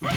Corra 0.00 0.16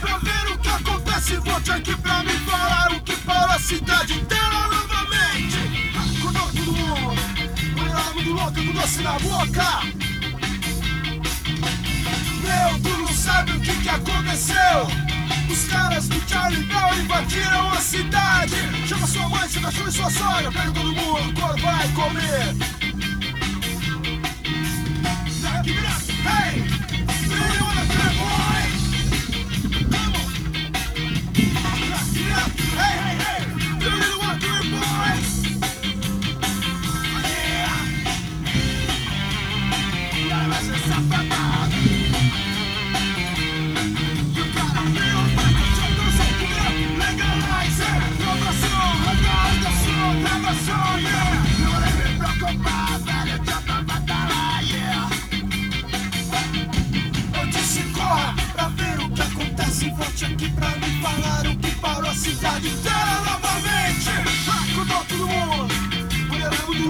pra 0.00 0.18
ver 0.18 0.52
o 0.52 0.58
que 0.58 0.68
acontece. 0.68 1.36
Volte 1.38 1.72
aqui 1.72 1.96
pra 1.96 2.22
me 2.22 2.30
falar 2.30 2.92
o 2.92 3.00
que 3.00 3.16
para 3.16 3.54
a 3.54 3.58
cidade 3.58 4.12
inteira 4.12 4.68
novamente. 4.68 5.58
Acordou 6.20 6.52
todo 6.52 6.72
mundo. 6.72 7.20
Mulherada 7.76 8.14
muito 8.14 8.30
louca 8.30 8.62
com 8.62 8.72
doce 8.74 9.02
na 9.02 9.18
boca. 9.18 9.80
Meu, 12.44 12.78
tu 12.80 12.96
não 12.96 13.08
sabe 13.08 13.50
o 13.56 13.60
que, 13.60 13.74
que 13.82 13.88
aconteceu. 13.88 15.07
Caras 15.78 16.08
do 16.08 16.20
Charlie 16.28 16.64
Brown 16.64 16.92
invadiram 16.98 17.70
a 17.70 17.76
cidade. 17.76 18.56
Chama 18.88 19.06
sua 19.06 19.28
mãe, 19.28 19.48
seu 19.48 19.62
cachorro 19.62 19.88
e 19.88 19.92
sua 19.92 20.10
sogra. 20.10 20.50
Pega 20.50 20.72
todo 20.72 20.92
mundo, 20.92 21.40
coro 21.40 21.56
vai 21.62 21.88
comer. 21.92 22.77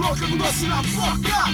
Com 0.09 0.37
doce 0.37 0.65
na 0.65 0.81
boca. 0.81 1.45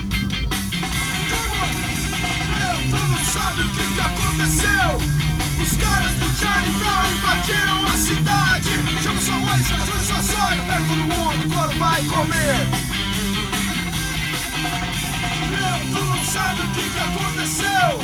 Tu 2.90 2.96
não 2.96 3.26
sabe 3.26 3.62
o 3.62 3.70
que, 3.70 3.94
que 3.94 4.00
aconteceu? 4.00 4.96
Os 5.62 5.76
caras 5.76 6.14
do 6.14 6.40
Charlie 6.40 6.72
Brown 6.72 7.12
invadiram 7.12 7.86
a 7.86 7.98
cidade. 7.98 8.70
Chama 9.04 9.22
sua 9.22 9.40
mãe, 9.40 9.60
e 9.60 9.64
sua 10.06 10.24
sogra 10.24 10.64
Pega 10.64 10.86
todo 10.88 11.04
mundo, 11.04 11.54
coro 11.54 11.78
vai 11.78 12.02
comer. 12.06 12.68
Meu, 15.52 15.80
tu 15.94 16.06
não 16.06 16.24
sabe 16.24 16.62
o 16.62 16.68
que, 16.70 16.90
que 16.90 17.00
aconteceu? 17.00 18.00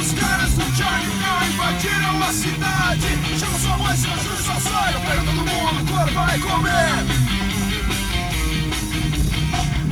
Os 0.00 0.12
caras 0.18 0.52
do 0.52 0.74
Charlie 0.74 1.10
Brown 1.18 1.44
invadiram 1.52 2.22
a 2.22 2.32
cidade. 2.32 3.38
Chama 3.38 3.58
sua 3.58 3.76
mãe, 3.76 3.94
e 3.94 4.42
sua 4.42 4.58
sogra 4.58 5.00
Pega 5.00 5.22
todo 5.22 5.36
mundo, 5.36 5.92
coro 5.92 6.12
vai 6.12 6.38
comer 6.38 7.31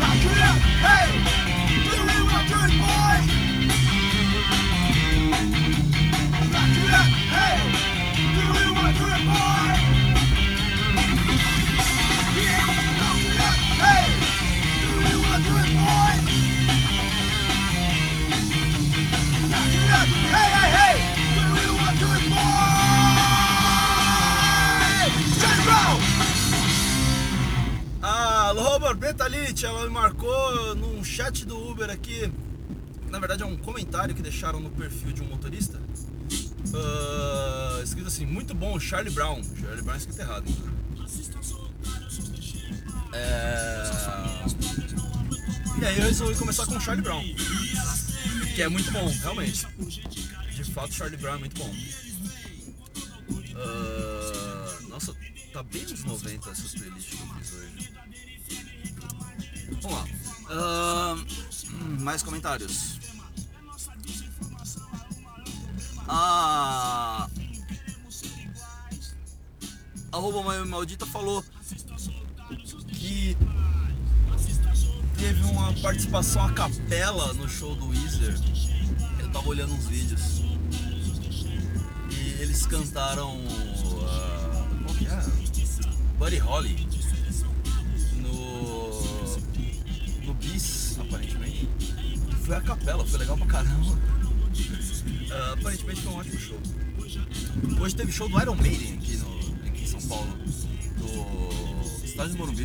Back 0.00 0.24
it 0.24 0.42
up, 0.42 0.56
hey! 0.80 1.49
Betalit, 29.00 29.64
ela 29.64 29.84
me 29.84 29.90
marcou 29.90 30.74
num 30.76 31.02
chat 31.02 31.46
do 31.46 31.70
Uber 31.70 31.88
aqui. 31.88 32.30
Na 33.08 33.18
verdade 33.18 33.42
é 33.42 33.46
um 33.46 33.56
comentário 33.56 34.14
que 34.14 34.20
deixaram 34.20 34.60
no 34.60 34.68
perfil 34.68 35.10
de 35.12 35.22
um 35.22 35.24
motorista. 35.24 35.80
Ah, 36.74 37.80
escrito 37.82 38.08
assim, 38.08 38.26
muito 38.26 38.54
bom, 38.54 38.78
Charlie 38.78 39.10
Brown. 39.10 39.42
Charlie 39.58 39.80
Brown 39.80 39.94
é 39.94 39.98
escrito 39.98 40.20
errado. 40.20 40.44
É... 43.14 43.90
E 45.80 45.86
aí 45.86 45.98
eu 45.98 46.04
resolvi 46.04 46.36
começar 46.36 46.66
com 46.66 46.78
Charlie 46.78 47.02
Brown. 47.02 47.24
Que 48.54 48.62
é 48.62 48.68
muito 48.68 48.92
bom, 48.92 49.08
realmente. 49.08 49.66
De 49.78 50.64
fato, 50.64 50.92
Charlie 50.92 51.16
Brown 51.16 51.36
é 51.36 51.38
muito 51.38 51.58
bom. 51.58 51.74
Ah, 53.56 54.78
nossa, 54.90 55.16
tá 55.54 55.62
bem 55.62 55.86
nos 55.86 56.04
90 56.04 56.50
essas 56.50 56.74
playlists 56.74 57.14
que 57.14 57.22
eu 57.22 57.34
fiz 57.34 57.52
hoje. 57.54 57.90
Vamos 59.82 59.98
lá. 59.98 60.06
Hum, 60.50 61.96
mais 62.00 62.22
comentários. 62.22 62.98
Ah, 66.08 67.28
arroba 70.10 70.42
Mãe 70.42 70.66
Maldita 70.66 71.06
falou 71.06 71.44
que 72.88 73.36
teve 75.16 75.44
uma 75.44 75.72
participação 75.74 76.44
a 76.44 76.52
capela 76.52 77.32
no 77.34 77.48
show 77.48 77.76
do 77.76 77.88
Weezer. 77.88 78.34
Eu 79.20 79.30
tava 79.30 79.48
olhando 79.48 79.72
uns 79.72 79.86
vídeos. 79.86 80.40
E 82.10 82.42
eles 82.42 82.66
cantaram. 82.66 83.40
ah, 84.08 84.66
qual 84.84 84.94
que 84.96 85.06
é? 85.06 85.22
Buddy 86.18 86.38
Holly. 86.38 86.89
Foi 92.50 92.56
a 92.56 92.62
capela, 92.62 93.06
foi 93.06 93.20
legal 93.20 93.36
pra 93.38 93.46
caramba. 93.46 93.96
Ah, 95.30 95.52
aparentemente 95.52 96.00
foi 96.02 96.12
um 96.12 96.16
ótimo 96.16 96.40
show. 96.40 96.60
Hoje 97.80 97.94
teve 97.94 98.10
show 98.10 98.28
do 98.28 98.40
Iron 98.40 98.56
Maiden 98.56 98.94
aqui, 98.94 99.16
no, 99.18 99.68
aqui 99.68 99.82
em 99.84 99.86
São 99.86 100.02
Paulo. 100.08 100.36
Do 100.96 102.04
estádio 102.04 102.32
do 102.32 102.38
Morumbi. 102.38 102.64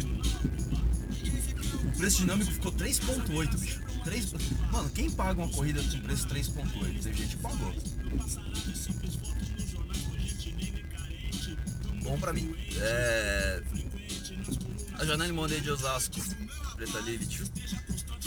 O 1.84 1.98
preço 2.00 2.18
dinâmico 2.18 2.52
ficou 2.52 2.72
3.8, 2.72 3.60
bicho. 3.60 3.80
3... 4.04 4.34
Mano, 4.72 4.90
quem 4.90 5.12
paga 5.12 5.44
uma 5.44 5.54
corrida 5.54 5.84
com 5.84 6.02
preço 6.02 6.28
3.8? 6.30 7.04
Tem 7.04 7.14
gente 7.14 7.36
que 7.36 7.44
pagou. 7.44 7.76
Bom 12.02 12.18
pra 12.18 12.34
mim. 12.34 12.56
É... 12.80 13.62
A 14.96 15.06
Janine 15.06 15.32
Monday 15.32 15.62
de 15.62 15.70
Osasco, 15.70 16.20
Preta 16.76 17.00
Lilith, 17.02 17.52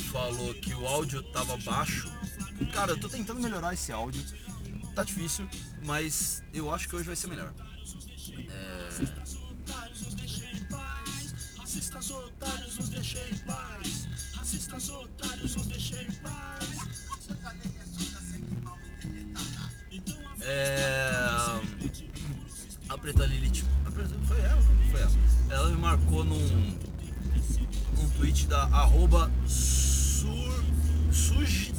falou 0.09 0.55
que 0.55 0.75
o 0.75 0.87
áudio 0.87 1.23
tava 1.33 1.57
baixo. 1.59 2.11
Cara, 2.73 2.93
eu 2.93 3.01
tô 3.01 3.09
tentando 3.09 3.41
melhorar 3.41 3.75
esse 3.75 3.93
áudio. 3.93 4.25
Tá 4.95 5.05
difícil, 5.05 5.49
mas 5.85 6.43
eu 6.53 6.73
acho 6.75 6.89
que 6.89 6.97
hoje 6.97 7.05
vai 7.07 7.17
ser 7.17 7.29
melhor. 7.29 7.53
É... 8.49 8.89
É... 20.41 21.61
A 22.89 22.99
Preta 22.99 23.27
Lilith. 23.27 23.65
a 23.87 23.91
Preta- 23.91 24.15
Foi 24.27 24.41
ela? 24.41 24.63
Foi 24.91 25.01
ela. 25.01 25.13
Ela 25.51 25.71
me 25.71 25.77
marcou 25.79 26.25
num, 26.25 26.39
num 27.97 28.09
tweet 28.17 28.47
da 28.47 28.63
arroba 28.65 29.31
suj 31.19 31.73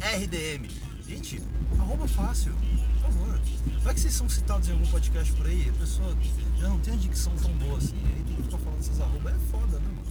RDM. 0.00 0.68
Gente, 1.08 1.42
arroba 1.78 2.06
fácil, 2.06 2.52
por 2.94 3.10
favor. 3.10 3.40
Vai 3.82 3.94
que 3.94 4.00
vocês 4.00 4.14
são 4.14 4.28
citados 4.28 4.68
em 4.68 4.72
algum 4.72 4.86
podcast 4.86 5.32
por 5.32 5.46
aí, 5.46 5.68
a 5.68 5.72
pessoa 5.72 6.16
já 6.58 6.68
não 6.68 6.78
tem 6.78 6.94
a 6.94 6.96
dicção 6.96 7.34
tão 7.36 7.52
boa 7.54 7.78
assim. 7.78 7.96
Aí 8.04 8.22
tem 8.24 8.36
que 8.36 8.42
ficar 8.42 8.58
falando 8.58 8.78
essas 8.78 9.00
arroba, 9.00 9.30
é 9.30 9.38
foda, 9.50 9.78
né, 9.78 9.88
mano? 9.88 10.10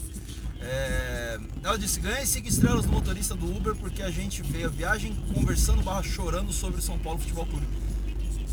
É, 0.61 1.39
ela 1.63 1.77
disse, 1.77 2.01
ganhei 2.01 2.25
5 2.25 2.47
estrelas 2.47 2.85
do 2.85 2.91
motorista 2.91 3.33
do 3.33 3.55
Uber 3.55 3.75
porque 3.75 4.01
a 4.01 4.11
gente 4.11 4.41
veio 4.41 4.65
a 4.65 4.69
viagem 4.69 5.15
conversando 5.33 5.81
barra 5.81 6.03
chorando 6.03 6.51
sobre 6.51 6.81
São 6.81 6.97
Paulo 6.99 7.19
Futebol 7.19 7.45
Clube. 7.45 7.67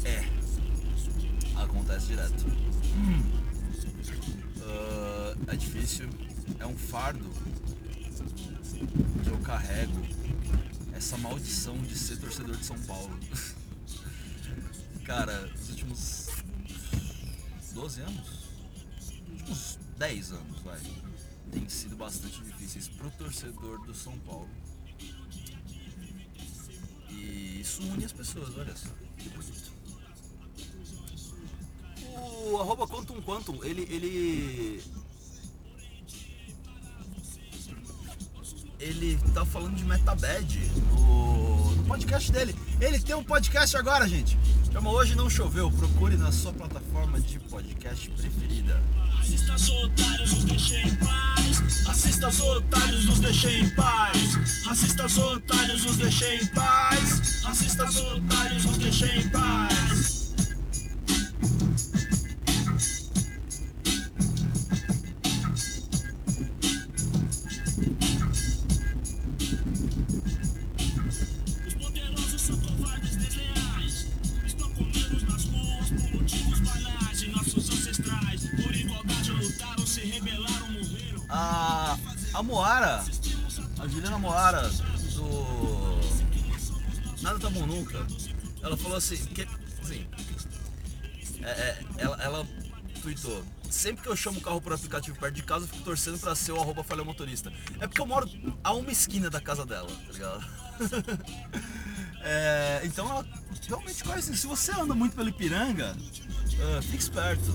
É, 0.04 0.24
acontece 1.56 2.06
direto. 2.06 2.46
Ah, 4.60 5.34
é 5.48 5.56
difícil, 5.56 6.08
é 6.60 6.66
um 6.66 6.76
fardo 6.76 7.28
que 9.22 9.28
eu 9.28 9.38
carrego 9.38 10.06
essa 10.94 11.16
maldição 11.18 11.76
de 11.78 11.96
ser 11.96 12.16
torcedor 12.18 12.56
de 12.56 12.64
São 12.64 12.78
Paulo. 12.82 13.18
Cara, 15.04 15.50
os 15.54 15.70
últimos 15.70 16.28
12 17.72 18.00
anos, 18.00 18.28
uns 19.48 19.78
10 19.98 20.32
anos, 20.32 20.60
vai, 20.62 20.80
tem 21.52 21.68
sido 21.68 21.96
bastante 21.96 22.40
difíceis 22.42 22.88
pro 22.88 23.10
torcedor 23.10 23.84
do 23.86 23.94
São 23.94 24.18
Paulo. 24.20 24.48
E 27.10 27.60
isso 27.60 27.82
une 27.82 28.04
as 28.04 28.12
pessoas, 28.12 28.56
olha 28.56 28.74
só, 28.74 28.88
que 29.18 29.28
bonito. 29.28 29.76
O 32.48 32.56
arroba 32.58 32.86
Quantum 32.86 33.20
Quantum, 33.22 33.62
ele, 33.62 33.82
ele 33.82 34.82
ele 38.78 39.18
tá 39.32 39.44
falando 39.44 39.74
de 39.74 39.84
Metabad 39.84 40.58
no, 40.92 41.74
no 41.74 41.84
podcast 41.84 42.30
dele. 42.30 42.54
Ele 42.80 42.98
tem 42.98 43.14
um 43.14 43.24
podcast 43.24 43.76
agora, 43.76 44.08
gente. 44.08 44.38
Chama 44.72 44.90
Hoje 44.90 45.14
Não 45.14 45.30
Choveu. 45.30 45.70
Procure 45.70 46.16
na 46.16 46.30
sua 46.30 46.52
plataforma 46.52 47.20
de 47.20 47.38
podcast 47.38 48.10
preferida. 48.10 48.80
Assista 49.18 49.54
os 49.54 49.68
otários, 49.70 50.32
nos 50.32 50.44
deixem 50.44 50.88
em 50.88 50.94
paz. 50.96 51.86
Assista 51.88 52.28
os 52.28 52.40
otários, 52.40 53.04
nos 53.06 53.18
deixem 53.18 53.60
em 53.60 53.70
paz. 53.70 54.66
Assista 54.68 55.06
os 55.06 55.18
otários, 55.18 55.84
nos 55.84 55.96
deixem 55.96 56.36
em 56.36 56.46
paz. 56.48 57.44
Assista 57.44 57.84
os 57.86 57.96
otários, 57.96 58.64
nos 58.64 58.78
deixem 58.78 59.20
em 59.20 59.28
paz. 59.30 60.15
Assim, 88.96 89.16
que, 89.26 89.46
assim 89.82 90.06
é, 91.42 91.50
é, 91.50 91.84
ela, 91.98 92.22
ela 92.22 92.46
tweetou, 93.02 93.44
sempre 93.70 94.02
que 94.02 94.08
eu 94.08 94.16
chamo 94.16 94.38
o 94.38 94.42
carro 94.42 94.60
por 94.60 94.72
aplicativo 94.72 95.16
perto 95.18 95.34
de 95.34 95.42
casa, 95.42 95.64
eu 95.64 95.68
fico 95.68 95.82
torcendo 95.84 96.18
pra 96.18 96.34
ser 96.34 96.52
o 96.52 96.60
arroba 96.60 96.82
falha 96.82 97.04
motorista. 97.04 97.52
É 97.78 97.86
porque 97.86 98.00
eu 98.00 98.06
moro 98.06 98.28
a 98.64 98.72
uma 98.72 98.90
esquina 98.90 99.30
da 99.30 99.40
casa 99.40 99.64
dela, 99.64 99.88
tá 99.88 100.12
ligado? 100.12 100.44
É, 102.28 102.80
então 102.82 103.08
ela 103.08 103.24
realmente 103.68 104.02
conhece. 104.02 104.36
Se 104.36 104.48
você 104.48 104.72
anda 104.72 104.96
muito 104.96 105.14
pelo 105.14 105.28
Ipiranga, 105.28 105.96
ah, 106.60 106.82
fique 106.82 106.96
esperto. 106.96 107.54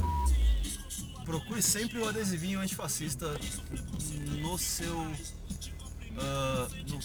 Procure 1.25 1.61
sempre 1.61 1.99
o 1.99 2.07
adesivinho 2.07 2.61
antifascista 2.61 3.37
no 4.39 4.57
seu. 4.57 5.13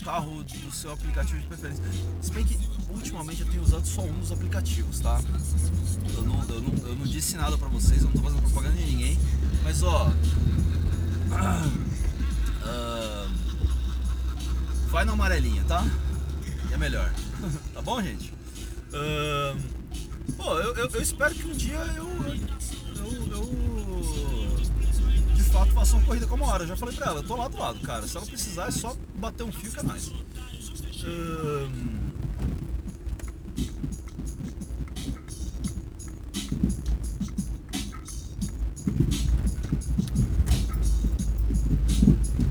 Carro 0.04 0.42
do 0.42 0.72
seu 0.72 0.92
aplicativo 0.92 1.40
de 1.40 1.46
preferência. 1.46 1.84
Se 2.20 2.30
bem 2.32 2.44
que 2.44 2.58
ultimamente 2.90 3.42
eu 3.42 3.48
tenho 3.48 3.62
usado 3.62 3.86
só 3.86 4.02
um 4.02 4.18
dos 4.20 4.32
aplicativos, 4.32 5.00
tá? 5.00 5.20
Eu 6.14 6.22
não, 6.22 6.42
eu 6.44 6.60
não, 6.60 6.88
eu 6.88 6.96
não 6.96 7.04
disse 7.04 7.36
nada 7.36 7.56
pra 7.58 7.68
vocês, 7.68 8.02
eu 8.02 8.06
não 8.08 8.12
tô 8.12 8.22
fazendo 8.22 8.42
propaganda 8.42 8.76
de 8.76 8.86
ninguém, 8.86 9.18
mas 9.62 9.82
ó. 9.82 10.10
ah, 11.32 13.28
vai 14.88 15.04
na 15.04 15.12
amarelinha, 15.12 15.62
tá? 15.64 15.84
É 16.72 16.76
melhor. 16.76 17.12
tá 17.74 17.82
bom, 17.82 18.00
gente? 18.02 18.32
Ahn, 18.92 19.58
pô, 20.36 20.58
eu, 20.58 20.74
eu, 20.76 20.88
eu 20.88 21.02
espero 21.02 21.34
que 21.34 21.46
um 21.46 21.52
dia 21.52 21.76
eu, 21.96 22.06
eu, 22.24 22.34
fato 25.56 25.72
faça 25.72 25.96
uma 25.96 26.04
corrida 26.04 26.26
como 26.26 26.44
hora. 26.44 26.64
Eu 26.64 26.68
já 26.68 26.76
falei 26.76 26.94
pra 26.94 27.06
ela, 27.06 27.20
eu 27.20 27.26
tô 27.26 27.34
lá 27.34 27.48
do 27.48 27.58
lado, 27.58 27.80
cara. 27.80 28.06
Se 28.06 28.16
ela 28.16 28.26
precisar 28.26 28.66
é 28.66 28.70
só 28.70 28.94
bater 29.14 29.42
um 29.42 29.52
fio 29.52 29.72
que 29.72 29.80
é 29.80 29.82
mais. 29.82 30.12
Ahn, 31.04 31.96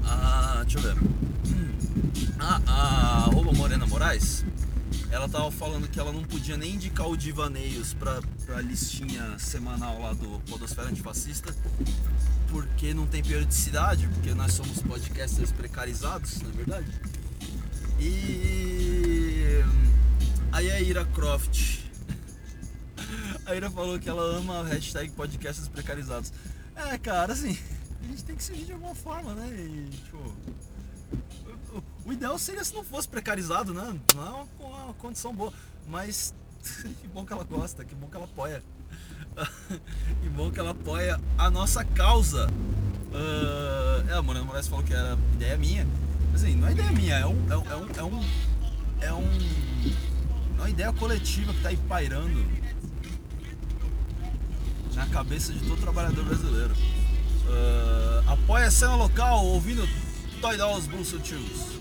Ah, 0.03 0.63
deixa 0.63 0.79
eu 0.79 0.81
ver. 0.81 0.95
Ah, 2.39 2.61
a 2.67 3.25
arroba 3.25 3.51
Morena 3.53 3.85
Moraes, 3.85 4.45
ela 5.11 5.27
tava 5.27 5.51
falando 5.51 5.87
que 5.87 5.99
ela 5.99 6.11
não 6.11 6.23
podia 6.23 6.57
nem 6.57 6.75
indicar 6.75 7.07
o 7.07 7.17
Divaneios 7.17 7.93
pra, 7.93 8.19
pra 8.45 8.61
listinha 8.61 9.37
semanal 9.37 9.99
lá 9.99 10.13
do 10.13 10.39
Podosfera 10.49 10.89
Antifascista, 10.89 11.55
porque 12.51 12.93
não 12.93 13.05
tem 13.05 13.23
periodicidade, 13.23 14.07
porque 14.07 14.33
nós 14.33 14.53
somos 14.53 14.81
podcasters 14.81 15.51
precarizados, 15.51 16.41
na 16.41 16.49
é 16.49 16.51
verdade. 16.51 16.91
E 17.99 19.63
aí 20.51 20.71
a 20.71 20.81
Ira 20.81 21.05
Croft, 21.05 21.81
a 23.45 23.55
Ira 23.55 23.69
falou 23.69 23.99
que 23.99 24.09
ela 24.09 24.23
ama 24.37 24.61
a 24.61 24.63
hashtag 24.63 25.11
podcasters 25.11 25.67
precarizados. 25.67 26.31
É, 26.75 26.97
cara, 26.97 27.33
assim, 27.33 27.57
a 28.03 28.07
gente 28.07 28.23
tem 28.23 28.35
que 28.35 28.43
seguir 28.43 28.65
de 28.65 28.73
alguma 28.73 28.95
forma, 28.95 29.33
né? 29.33 29.47
E, 29.57 29.89
tipo, 29.89 30.33
o 32.05 32.13
ideal 32.13 32.37
seria 32.37 32.63
se 32.63 32.73
não 32.73 32.83
fosse 32.83 33.07
precarizado, 33.07 33.73
né? 33.73 33.99
Não 34.13 34.25
é 34.25 34.29
uma, 34.29 34.47
uma 34.85 34.93
condição 34.95 35.33
boa. 35.33 35.51
Mas 35.87 36.33
que 37.01 37.07
bom 37.07 37.25
que 37.25 37.33
ela 37.33 37.43
gosta, 37.43 37.85
que 37.85 37.95
bom 37.95 38.07
que 38.07 38.15
ela 38.15 38.25
apoia. 38.25 38.63
que 40.21 40.29
bom 40.29 40.51
que 40.51 40.59
ela 40.59 40.71
apoia 40.71 41.19
a 41.37 41.49
nossa 41.49 41.83
causa. 41.83 42.47
Ah, 43.13 44.03
é, 44.09 44.13
a 44.13 44.21
Morena 44.21 44.45
Moraes 44.45 44.67
falou 44.67 44.83
que 44.83 44.93
era 44.93 45.17
ideia 45.33 45.57
minha. 45.57 45.87
Mas 46.31 46.43
assim, 46.43 46.55
não 46.55 46.67
é 46.67 46.71
ideia 46.71 46.91
minha, 46.91 47.15
é 47.15 47.25
um. 47.25 47.51
É 47.51 47.57
um. 47.57 47.69
É 47.69 47.75
um. 47.75 47.89
É, 47.97 48.03
um, 48.03 48.21
é, 49.01 49.07
é 49.07 50.59
uma 50.59 50.69
ideia 50.69 50.91
coletiva 50.93 51.53
que 51.53 51.61
tá 51.61 51.69
aí 51.69 51.77
pairando 51.77 52.45
na 54.95 55.05
cabeça 55.07 55.53
de 55.53 55.59
todo 55.67 55.79
trabalhador 55.79 56.23
brasileiro. 56.25 56.75
Ah, 57.47 58.33
apoia 58.33 58.67
a 58.67 58.71
cena 58.71 58.95
local 58.95 59.45
ouvindo 59.45 59.87
Toy 60.41 60.57
Dolls 60.57 60.87
Blue 60.87 61.05
Shoes. 61.05 61.75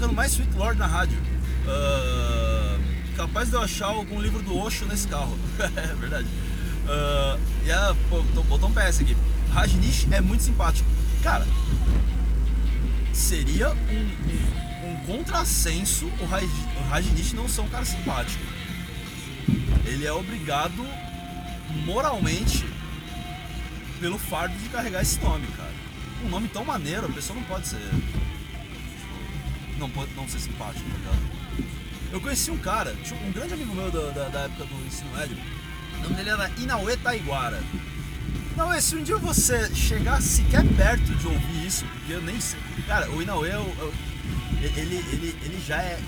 Tocando 0.00 0.14
mais 0.14 0.32
Sweet 0.32 0.56
Lord 0.56 0.78
na 0.78 0.86
rádio? 0.86 1.18
Ah, 1.68 2.78
capaz 3.16 3.50
de 3.50 3.54
eu 3.54 3.62
achar 3.62 3.88
algum 3.88 4.18
livro 4.18 4.42
do 4.42 4.56
Osho 4.56 4.86
nesse 4.86 5.06
carro. 5.06 5.38
é 5.60 5.94
verdade. 5.94 6.26
Ah, 6.88 7.38
e 7.66 7.70
a, 7.70 7.94
tô- 8.08 8.42
botou 8.44 8.70
um 8.70 8.72
PS 8.72 9.02
aqui. 9.02 9.14
Rajnish 9.52 10.08
é 10.10 10.22
muito 10.22 10.42
simpático. 10.42 10.88
Cara, 11.22 11.46
seria 13.12 13.68
um, 13.68 14.88
um, 14.88 14.96
contrassenso 15.04 16.06
o, 16.06 16.24
o 16.24 16.88
Rajnish 16.88 17.34
não 17.34 17.46
ser 17.46 17.60
um 17.60 17.68
cara 17.68 17.84
simpático. 17.84 18.42
Ele 19.84 20.06
é 20.06 20.12
obrigado 20.12 20.82
moralmente 21.84 22.64
pelo 24.00 24.16
fardo 24.18 24.56
de 24.56 24.68
carregar 24.70 25.02
esse 25.02 25.20
nome, 25.20 25.46
cara. 25.48 25.72
Um 26.24 26.30
nome 26.30 26.48
tão 26.48 26.64
maneiro, 26.64 27.06
a 27.06 27.10
pessoa 27.10 27.38
não 27.38 27.44
pode 27.44 27.68
ser. 27.68 27.78
Não 29.80 29.88
pode 29.90 30.12
não 30.14 30.28
ser 30.28 30.38
simpático, 30.40 30.84
tá 30.90 30.96
ligado? 30.98 31.40
Eu 32.12 32.20
conheci 32.20 32.50
um 32.50 32.58
cara, 32.58 32.94
um 33.26 33.32
grande 33.32 33.54
amigo 33.54 33.74
meu 33.74 33.90
da, 33.90 34.10
da, 34.10 34.28
da 34.28 34.40
época 34.40 34.64
do 34.66 34.86
ensino 34.86 35.10
médio, 35.16 35.36
o 35.98 36.02
nome 36.02 36.14
dele 36.16 36.30
era 36.30 36.50
Inaue 36.58 36.96
Taiguara. 36.98 37.62
Inaue, 38.54 38.82
se 38.82 38.94
um 38.96 39.02
dia 39.02 39.16
você 39.16 39.74
chegar 39.74 40.20
sequer 40.20 40.64
perto 40.76 41.14
de 41.14 41.26
ouvir 41.26 41.66
isso, 41.66 41.84
porque 41.86 42.12
eu 42.12 42.20
nem 42.22 42.38
sei. 42.40 42.60
Cara, 42.86 43.10
o 43.10 43.22
Inaue, 43.22 43.48
é 43.48 43.56
o- 43.58 43.94
é 44.60 44.66
ele, 44.80 44.96
ele, 44.96 45.36
ele 45.44 45.64
já 45.66 45.76
é. 45.80 45.98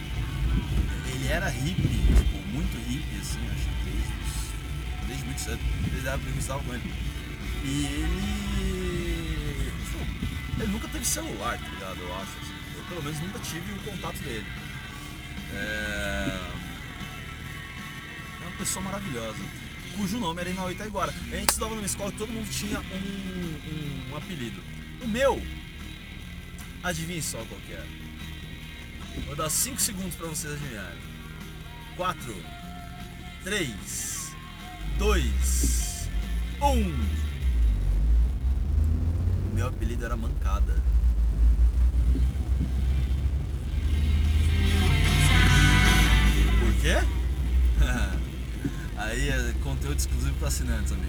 Ele 1.07 1.29
era 1.29 1.49
hippie, 1.49 1.89
tipo, 2.17 2.49
muito 2.53 2.77
hippie, 2.89 3.21
assim, 3.21 3.39
acho 3.53 3.69
que 3.69 3.91
desde, 3.91 5.07
desde 5.07 5.25
muito 5.25 5.41
cedo, 5.41 5.61
desde 5.91 6.09
a 6.09 6.13
época 6.13 6.31
que 6.31 6.37
eu 6.37 6.41
estava 6.41 6.63
com 6.65 6.75
ele. 6.75 6.93
E 7.65 7.87
ele. 7.87 9.73
tipo, 9.85 10.63
ele 10.63 10.73
nunca 10.73 10.89
teve 10.89 11.05
celular, 11.07 11.59
tá 11.59 11.69
ligado? 11.69 11.99
Eu 12.01 12.15
acho. 12.17 12.33
assim. 12.43 12.53
Pelo 12.93 13.05
menos 13.05 13.21
nunca 13.21 13.39
tive 13.39 13.73
o 13.73 13.79
contato 13.91 14.19
dele. 14.19 14.47
É. 15.55 16.51
É 18.39 18.47
uma 18.47 18.57
pessoa 18.59 18.85
maravilhosa. 18.85 19.39
Cujo 19.97 20.19
nome 20.19 20.43
era 20.43 20.51
Inaue 20.51 20.75
Itaiguara. 20.75 21.11
A 21.11 21.37
gente 21.37 21.49
estudava 21.49 21.75
numa 21.75 21.87
escola 21.87 22.13
que 22.13 22.19
todo 22.19 22.31
mundo 22.31 22.51
tinha 22.51 22.79
um, 22.79 24.11
um, 24.11 24.13
um 24.13 24.17
apelido. 24.17 24.63
O 25.01 25.09
meu, 25.09 25.43
adivinhe 26.83 27.23
só 27.23 27.39
qual 27.47 27.59
que 27.63 27.73
era. 27.73 27.87
Vou 29.25 29.37
dar 29.37 29.49
5 29.49 29.81
segundos 29.81 30.15
pra 30.15 30.27
vocês 30.27 30.53
adivinharem. 30.53 31.01
4, 31.97 32.37
3, 33.45 34.37
2, 34.99 36.09
1. 36.61 37.23
Meu 39.55 39.67
apelido 39.69 40.05
era 40.05 40.15
Mancada. 40.15 40.92
Down 50.67 50.85
to 50.85 50.95
me. 50.95 51.07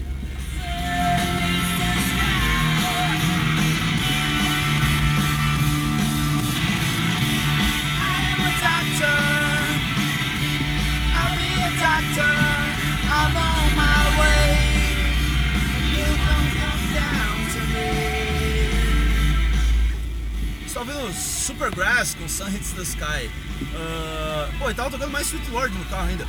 Você 20.66 20.74
tá 20.74 20.80
ouvindo 20.80 21.12
Supergrass 21.14 22.14
com 22.14 22.28
Sun 22.28 22.48
Hits 22.48 22.72
the 22.72 22.82
Sky. 22.82 23.30
Ah, 23.76 24.48
pô, 24.58 24.66
ele 24.66 24.74
tava 24.74 24.90
tocando 24.90 25.10
mais 25.10 25.26
Sweet 25.26 25.50
Lord 25.50 25.76
no 25.76 25.84
carro 25.86 26.08
ainda. 26.08 26.26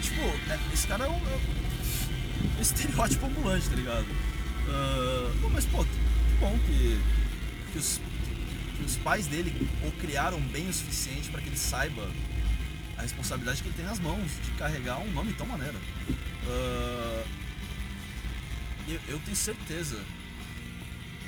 Tipo, 0.00 0.22
é- 0.50 0.58
esse 0.72 0.86
cara 0.86 1.04
é 1.04 1.06
é 1.06 1.10
um 1.10 1.63
estereótipo 2.60 3.26
ambulante, 3.26 3.68
tá 3.68 3.76
ligado? 3.76 4.06
Pô, 5.40 5.48
mas 5.50 5.66
pô, 5.66 5.84
que 5.84 5.90
bom 6.40 6.58
que, 6.66 7.00
que, 7.72 7.78
os, 7.78 8.00
que 8.76 8.84
os 8.84 8.96
pais 8.96 9.26
dele 9.26 9.68
o 9.82 9.92
criaram 9.92 10.40
bem 10.40 10.68
o 10.68 10.72
suficiente 10.72 11.28
pra 11.30 11.40
que 11.40 11.48
ele 11.48 11.56
saiba 11.56 12.08
a 12.96 13.02
responsabilidade 13.02 13.62
que 13.62 13.68
ele 13.68 13.76
tem 13.76 13.84
nas 13.84 13.98
mãos 13.98 14.30
de 14.42 14.50
carregar 14.52 14.98
um 14.98 15.10
nome 15.12 15.32
tão 15.34 15.46
maneiro. 15.46 15.76
Ah, 16.46 17.24
eu, 18.88 19.00
eu 19.08 19.18
tenho 19.20 19.36
certeza 19.36 19.98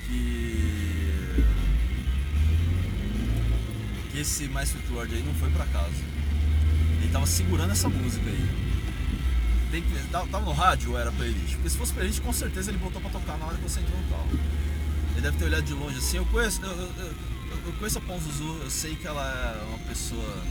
que 0.05 1.45
que 4.11 4.19
esse 4.19 4.47
Mais 4.47 4.69
Sweet 4.69 4.91
Lord 4.91 5.13
aí 5.13 5.23
não 5.23 5.33
foi 5.35 5.49
pra 5.51 5.65
casa. 5.67 6.03
Ele 7.01 7.11
tava 7.11 7.25
segurando 7.27 7.71
essa 7.71 7.89
música 7.89 8.29
aí. 8.29 8.66
Tem 9.71 9.81
que, 9.81 10.07
tava 10.09 10.27
tava 10.27 10.45
no 10.45 10.53
rádio 10.53 10.91
ou 10.91 10.97
era 10.99 11.11
playlist? 11.11 11.55
Porque 11.55 11.69
se 11.69 11.77
fosse 11.77 11.93
playlist, 11.93 12.21
com 12.21 12.31
certeza 12.31 12.71
ele 12.71 12.77
botou 12.77 13.01
pra 13.01 13.09
tocar 13.09 13.37
na 13.37 13.45
hora 13.47 13.57
que 13.57 13.63
você 13.63 13.79
entrou 13.81 13.99
no 13.99 14.07
carro. 14.09 14.29
Ele 15.13 15.21
deve 15.21 15.37
ter 15.37 15.45
olhado 15.45 15.63
de 15.65 15.73
longe 15.73 15.97
assim. 15.97 16.17
Eu 16.17 16.25
conheço, 16.27 16.61
eu, 16.63 16.69
eu- 16.71 17.13
eu- 17.65 17.73
conheço 17.79 17.97
a 17.97 18.01
Pão 18.01 18.19
Zuzu, 18.19 18.59
eu 18.63 18.69
sei 18.69 18.95
que 18.95 19.05
ela 19.05 19.57
é 19.59 19.63
uma 19.67 19.79
pessoa 19.79 20.43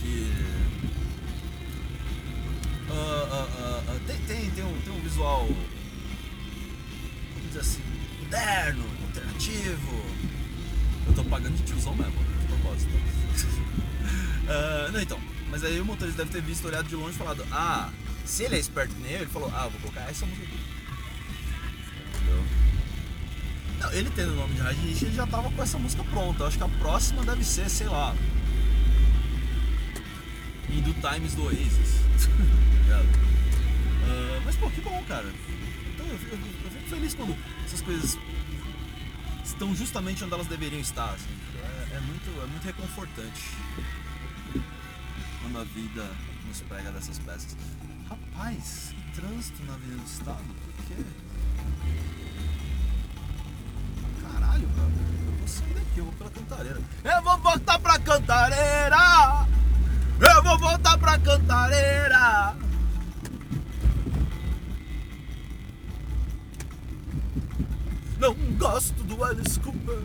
que. 0.00 0.32
ah, 2.90 3.28
ah, 3.32 3.82
ah, 3.88 4.00
tem, 4.06 4.16
tem, 4.26 4.50
tem, 4.50 4.64
um, 4.64 4.80
tem 4.82 4.92
um 4.92 5.00
visual. 5.00 5.46
Vamos 7.34 7.46
dizer 7.48 7.60
assim, 7.60 7.80
moderno, 8.20 8.84
alternativo. 9.08 10.02
Eu 11.08 11.14
tô 11.14 11.24
pagando 11.24 11.56
de 11.56 11.62
tiozão 11.64 11.94
mesmo, 11.96 12.12
de 12.40 12.46
propósito. 12.46 12.92
Ah, 14.48 14.90
não, 14.92 15.00
então. 15.00 15.18
Mas 15.52 15.62
aí 15.62 15.78
o 15.80 15.84
motorista 15.84 16.24
deve 16.24 16.32
ter 16.34 16.42
visto, 16.42 16.66
olhado 16.66 16.88
de 16.88 16.96
longe 16.96 17.14
e 17.14 17.18
falado: 17.18 17.46
Ah, 17.52 17.90
se 18.24 18.42
ele 18.44 18.56
é 18.56 18.58
esperto 18.58 18.94
nem 19.00 19.12
eu, 19.12 19.18
ele 19.20 19.26
falou: 19.30 19.52
Ah, 19.54 19.68
vou 19.68 19.78
colocar 19.82 20.10
essa 20.10 20.24
música 20.26 20.44
aqui. 20.46 20.58
Entendeu? 22.16 22.44
Não, 23.78 23.92
ele 23.92 24.10
tendo 24.10 24.32
o 24.32 24.36
nome 24.36 24.54
de 24.54 24.60
Rajnish, 24.62 25.02
ele 25.02 25.14
já 25.14 25.26
tava 25.26 25.50
com 25.52 25.62
essa 25.62 25.78
música 25.78 26.02
pronta. 26.04 26.42
Eu 26.42 26.46
acho 26.46 26.56
que 26.56 26.64
a 26.64 26.68
próxima 26.68 27.22
deve 27.22 27.44
ser, 27.44 27.68
sei 27.68 27.86
lá. 27.86 28.14
Indo 30.70 30.94
Times 30.94 31.34
do 31.34 31.44
Oasis. 31.44 32.00
Ah, 34.04 34.40
mas 34.44 34.56
pô, 34.56 34.68
que 34.70 34.80
bom, 34.80 35.02
cara. 35.08 35.24
Então 35.94 36.06
eu, 36.06 36.18
fico- 36.18 36.34
eu 36.64 36.70
fico 36.70 36.90
feliz 36.90 37.14
quando 37.14 37.36
essas 37.64 37.80
coisas 37.80 38.18
estão 39.44 39.74
justamente 39.74 40.22
onde 40.24 40.34
elas 40.34 40.46
deveriam 40.48 40.80
estar. 40.80 41.10
assim. 41.10 41.30
É, 41.92 41.96
é 41.96 42.00
muito, 42.00 42.42
é 42.42 42.46
muito 42.46 42.64
reconfortante 42.64 43.42
quando 45.52 45.60
a 45.60 45.64
vida 45.64 46.10
nos 46.48 46.60
pega 46.62 46.90
dessas 46.92 47.18
peças. 47.18 47.56
Rapaz, 48.08 48.94
que 48.96 49.20
trânsito 49.20 49.62
na 49.64 49.74
Avenida 49.74 50.00
do 50.00 50.06
Estado? 50.06 50.42
Por 50.64 50.84
quê? 50.86 50.96
Caralho, 54.22 54.68
cara. 54.68 54.88
Eu 55.26 55.36
vou 55.38 55.48
sair 55.48 55.74
daqui, 55.74 55.98
eu 55.98 56.04
vou 56.04 56.14
pela 56.14 56.30
cantareira. 56.30 56.80
Eu 57.04 57.22
vou 57.22 57.38
voltar 57.38 57.78
pra 57.78 57.98
cantareira! 57.98 59.46
Eu 60.20 60.42
vou 60.42 60.58
voltar 60.58 60.98
pra 60.98 61.18
cantareira! 61.18 62.56
Não 68.18 68.34
gosto 68.56 69.04
do 69.04 69.22
Alice 69.22 69.60
Cooper. 69.60 70.00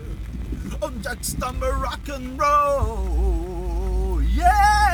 Onde 0.82 1.08
é 1.08 1.16
que 1.16 1.25
está 1.25 1.54
meu 1.54 1.80
rock 1.80 2.12
and 2.12 2.36
roll? 2.38 4.22
Yeah! 4.38 4.88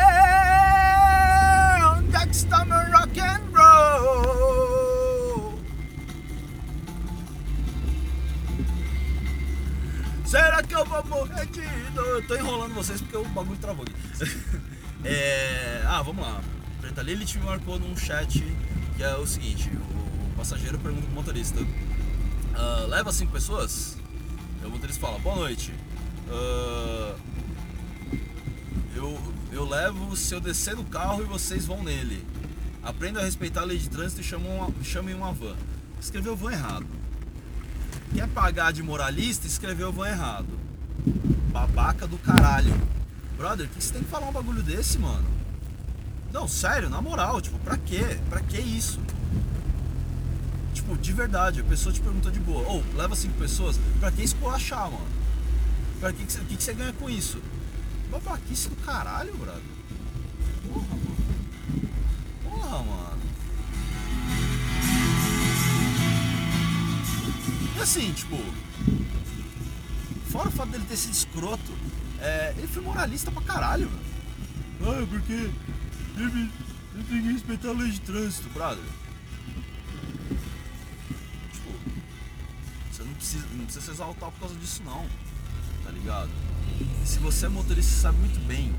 Onde 1.97 2.15
é 2.15 2.25
que 2.25 2.35
está 2.35 2.63
meu 2.63 2.79
rock 3.13 3.19
and 3.19 3.41
roll? 3.53 5.59
Será 10.25 10.63
que 10.63 10.73
eu 10.73 10.85
vou 10.85 11.05
morrer 11.05 11.45
de 11.47 11.61
dor? 11.93 12.05
Eu 12.07 12.27
tô 12.27 12.35
enrolando 12.35 12.73
vocês 12.73 13.01
porque 13.01 13.17
o 13.17 13.25
bagulho 13.25 13.59
travou 13.59 13.85
aqui. 13.85 14.63
É, 15.05 15.83
Ah, 15.85 16.01
vamos 16.01 16.25
lá. 16.25 16.41
Preta 16.79 17.01
Lilith 17.01 17.35
me 17.35 17.43
marcou 17.43 17.77
num 17.77 17.95
chat 17.97 18.41
que 18.95 19.03
é 19.03 19.13
o 19.17 19.27
seguinte: 19.27 19.69
o 19.69 20.37
passageiro 20.37 20.79
pergunta 20.79 21.05
pro 21.05 21.13
motorista. 21.15 21.59
"Ah, 22.55 22.85
leva 22.87 23.11
cinco 23.11 23.33
pessoas? 23.33 23.97
Aí 24.61 24.67
o 24.67 24.71
motorista 24.71 25.01
fala, 25.05 25.19
boa 25.19 25.35
noite. 25.35 25.73
Ah, 26.29 27.15
eu, 28.95 29.19
eu 29.51 29.67
levo 29.67 30.15
se 30.15 30.33
eu 30.33 30.39
descer 30.39 30.77
do 30.77 30.85
carro 30.85 31.21
e 31.21 31.25
vocês 31.25 31.65
vão 31.65 31.83
nele. 31.83 32.25
Aprenda 32.83 33.21
a 33.21 33.23
respeitar 33.23 33.61
a 33.61 33.65
lei 33.65 33.77
de 33.77 33.89
trânsito 33.89 34.19
e 34.19 34.23
chamem 34.23 34.51
uma, 34.51 34.69
chamem 34.83 35.15
uma 35.15 35.31
van. 35.31 35.55
Escreveu 36.01 36.35
van 36.35 36.51
errado. 36.51 36.85
Quer 38.13 38.27
pagar 38.27 38.73
de 38.73 38.83
moralista, 38.83 39.47
escreveu 39.47 39.91
van 39.91 40.09
errado. 40.09 40.59
Babaca 41.51 42.05
do 42.05 42.17
caralho. 42.17 42.73
brother, 43.37 43.69
que 43.69 43.81
você 43.81 43.93
tem 43.93 44.03
que 44.03 44.09
falar 44.09 44.27
um 44.27 44.33
bagulho 44.33 44.61
desse, 44.61 44.99
mano? 44.99 45.25
Não, 46.33 46.47
sério, 46.47 46.89
na 46.89 47.01
moral, 47.01 47.39
tipo, 47.39 47.57
pra 47.59 47.77
quê? 47.77 48.19
Pra 48.29 48.41
que 48.41 48.57
isso? 48.59 48.99
Tipo, 50.73 50.97
de 50.97 51.13
verdade, 51.13 51.61
a 51.61 51.63
pessoa 51.63 51.93
te 51.93 52.01
perguntou 52.01 52.31
de 52.31 52.39
boa, 52.39 52.67
ou 52.67 52.83
leva 52.95 53.15
cinco 53.15 53.37
pessoas, 53.37 53.79
pra 53.99 54.11
que 54.11 54.23
esculachar, 54.23 54.91
mano? 54.91 55.07
Pra 55.99 56.11
que, 56.11 56.25
que, 56.25 56.37
que, 56.37 56.57
que 56.57 56.63
você 56.63 56.73
ganha 56.73 56.91
com 56.93 57.09
isso? 57.09 57.39
Babaquice 58.11 58.69
do 58.69 58.75
caralho, 58.77 59.33
brother. 59.37 59.61
Mano. 62.79 63.21
E 67.75 67.81
assim, 67.81 68.11
tipo. 68.13 68.37
Fora 70.31 70.49
o 70.49 70.51
fato 70.51 70.69
dele 70.69 70.85
ter 70.87 70.97
sido 70.97 71.13
escroto, 71.13 71.71
é, 72.19 72.55
ele 72.57 72.67
foi 72.67 72.81
moralista 72.81 73.29
pra 73.31 73.43
caralho, 73.43 73.87
mano. 73.87 74.03
Ah, 74.81 75.05
porque 75.07 75.31
ele, 76.17 76.51
tem 77.09 77.21
que 77.21 77.31
respeitar 77.31 77.69
a 77.69 77.73
lei 77.73 77.91
de 77.91 78.01
trânsito, 78.01 78.49
brother. 78.49 78.83
Tipo, 81.53 81.69
você 82.91 83.03
não 83.03 83.13
precisa, 83.13 83.45
não 83.53 83.65
precisa 83.65 83.85
se 83.85 83.91
exaltar 83.91 84.31
por 84.31 84.39
causa 84.39 84.55
disso 84.55 84.81
não, 84.83 85.05
tá 85.83 85.91
ligado? 85.91 86.29
E 87.03 87.07
se 87.07 87.19
você 87.19 87.45
é 87.45 87.49
motorista, 87.49 87.91
você 87.91 88.01
sabe 88.01 88.17
muito 88.17 88.39
bem 88.47 88.73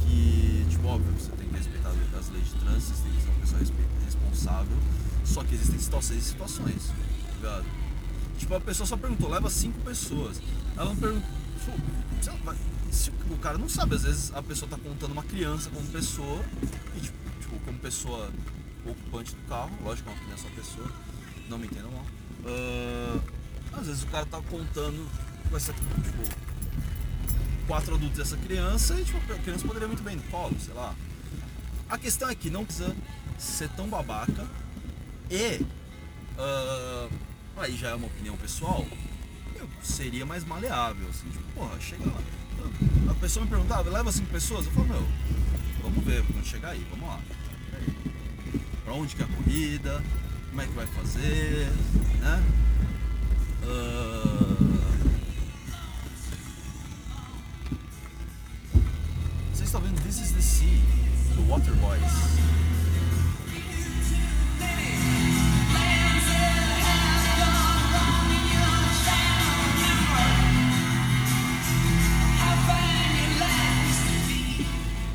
que, 0.00 0.51
óbvio, 0.84 1.12
você 1.12 1.30
tem 1.32 1.48
que 1.48 1.56
respeitar 1.56 1.90
as 2.18 2.28
leis 2.30 2.46
de 2.46 2.54
trânsito, 2.54 2.96
você 2.96 3.02
tem 3.02 3.12
que 3.12 3.22
ser 3.22 3.28
uma 3.28 3.40
pessoa 3.40 3.60
responsável, 4.04 4.76
só 5.24 5.44
que 5.44 5.54
existem 5.54 5.78
situações 5.78 6.18
e 6.18 6.22
situações, 6.22 6.86
tá 6.86 7.34
ligado? 7.36 7.64
Tipo, 8.38 8.54
a 8.54 8.60
pessoa 8.60 8.86
só 8.86 8.96
perguntou, 8.96 9.30
leva 9.30 9.48
cinco 9.48 9.78
pessoas. 9.80 10.40
Ela 10.76 10.86
não 10.86 10.96
perguntou. 10.96 11.28
se 12.90 13.10
o 13.10 13.36
cara 13.38 13.56
não 13.56 13.68
sabe, 13.68 13.94
às 13.94 14.02
vezes 14.02 14.32
a 14.34 14.42
pessoa 14.42 14.68
tá 14.68 14.76
contando 14.76 15.12
uma 15.12 15.22
criança 15.22 15.70
como 15.70 15.86
pessoa, 15.88 16.44
e 16.96 17.00
tipo, 17.00 17.16
tipo, 17.40 17.58
como 17.64 17.78
pessoa 17.78 18.30
ocupante 18.84 19.34
do 19.34 19.48
carro, 19.48 19.70
lógico 19.84 20.08
que 20.08 20.14
é 20.14 20.16
uma 20.16 20.24
criança 20.24 20.46
é 20.46 20.50
uma 20.50 20.56
pessoa, 20.56 20.92
não 21.48 21.58
me 21.58 21.66
entendam 21.66 21.90
mal. 21.92 22.06
Ah, 22.44 23.20
às 23.74 23.86
vezes 23.86 24.02
o 24.02 24.06
cara 24.08 24.26
tá 24.26 24.40
contando 24.42 25.08
com 25.48 25.56
essa, 25.56 25.72
tipo, 25.72 26.51
quatro 27.66 27.94
adultos 27.94 28.18
e 28.18 28.22
essa 28.22 28.36
criança, 28.36 28.98
e 29.00 29.04
tipo, 29.04 29.18
a 29.32 29.38
criança 29.38 29.66
poderia 29.66 29.88
muito 29.88 30.02
bem 30.02 30.16
no 30.16 30.22
colo, 30.24 30.56
sei 30.60 30.74
lá. 30.74 30.94
A 31.88 31.98
questão 31.98 32.28
é 32.28 32.34
que 32.34 32.50
não 32.50 32.64
precisa 32.64 32.94
ser 33.38 33.68
tão 33.70 33.88
babaca 33.88 34.46
e 35.30 35.60
ah, 36.38 37.08
aí 37.56 37.76
já 37.76 37.90
é 37.90 37.94
uma 37.94 38.06
opinião 38.06 38.36
pessoal, 38.36 38.86
eu 39.56 39.68
seria 39.82 40.24
mais 40.26 40.44
maleável, 40.44 41.08
assim, 41.08 41.28
tipo, 41.28 41.44
porra, 41.54 41.80
chega 41.80 42.04
lá. 42.06 42.20
A 43.10 43.14
pessoa 43.14 43.44
me 43.44 43.50
perguntava, 43.50 43.90
leva 43.90 44.12
cinco 44.12 44.30
pessoas? 44.30 44.66
Eu 44.66 44.72
falo, 44.72 44.88
meu, 44.88 45.08
vamos 45.82 46.04
ver 46.04 46.24
quando 46.24 46.44
chegar 46.44 46.70
aí, 46.70 46.86
vamos 46.90 47.08
lá. 47.08 47.20
Pra 48.84 48.94
onde 48.94 49.14
que 49.14 49.22
é 49.22 49.24
a 49.24 49.28
corrida, 49.28 50.02
como 50.50 50.62
é 50.62 50.66
que 50.66 50.72
vai 50.72 50.86
fazer, 50.86 51.68
né? 52.20 52.42
Ah, 53.64 54.81
Estão 59.72 59.88
vendo 59.88 60.02
This 60.02 60.20
is 60.20 60.32
the 60.32 60.42
Sea, 60.42 60.68
do. 61.34 61.54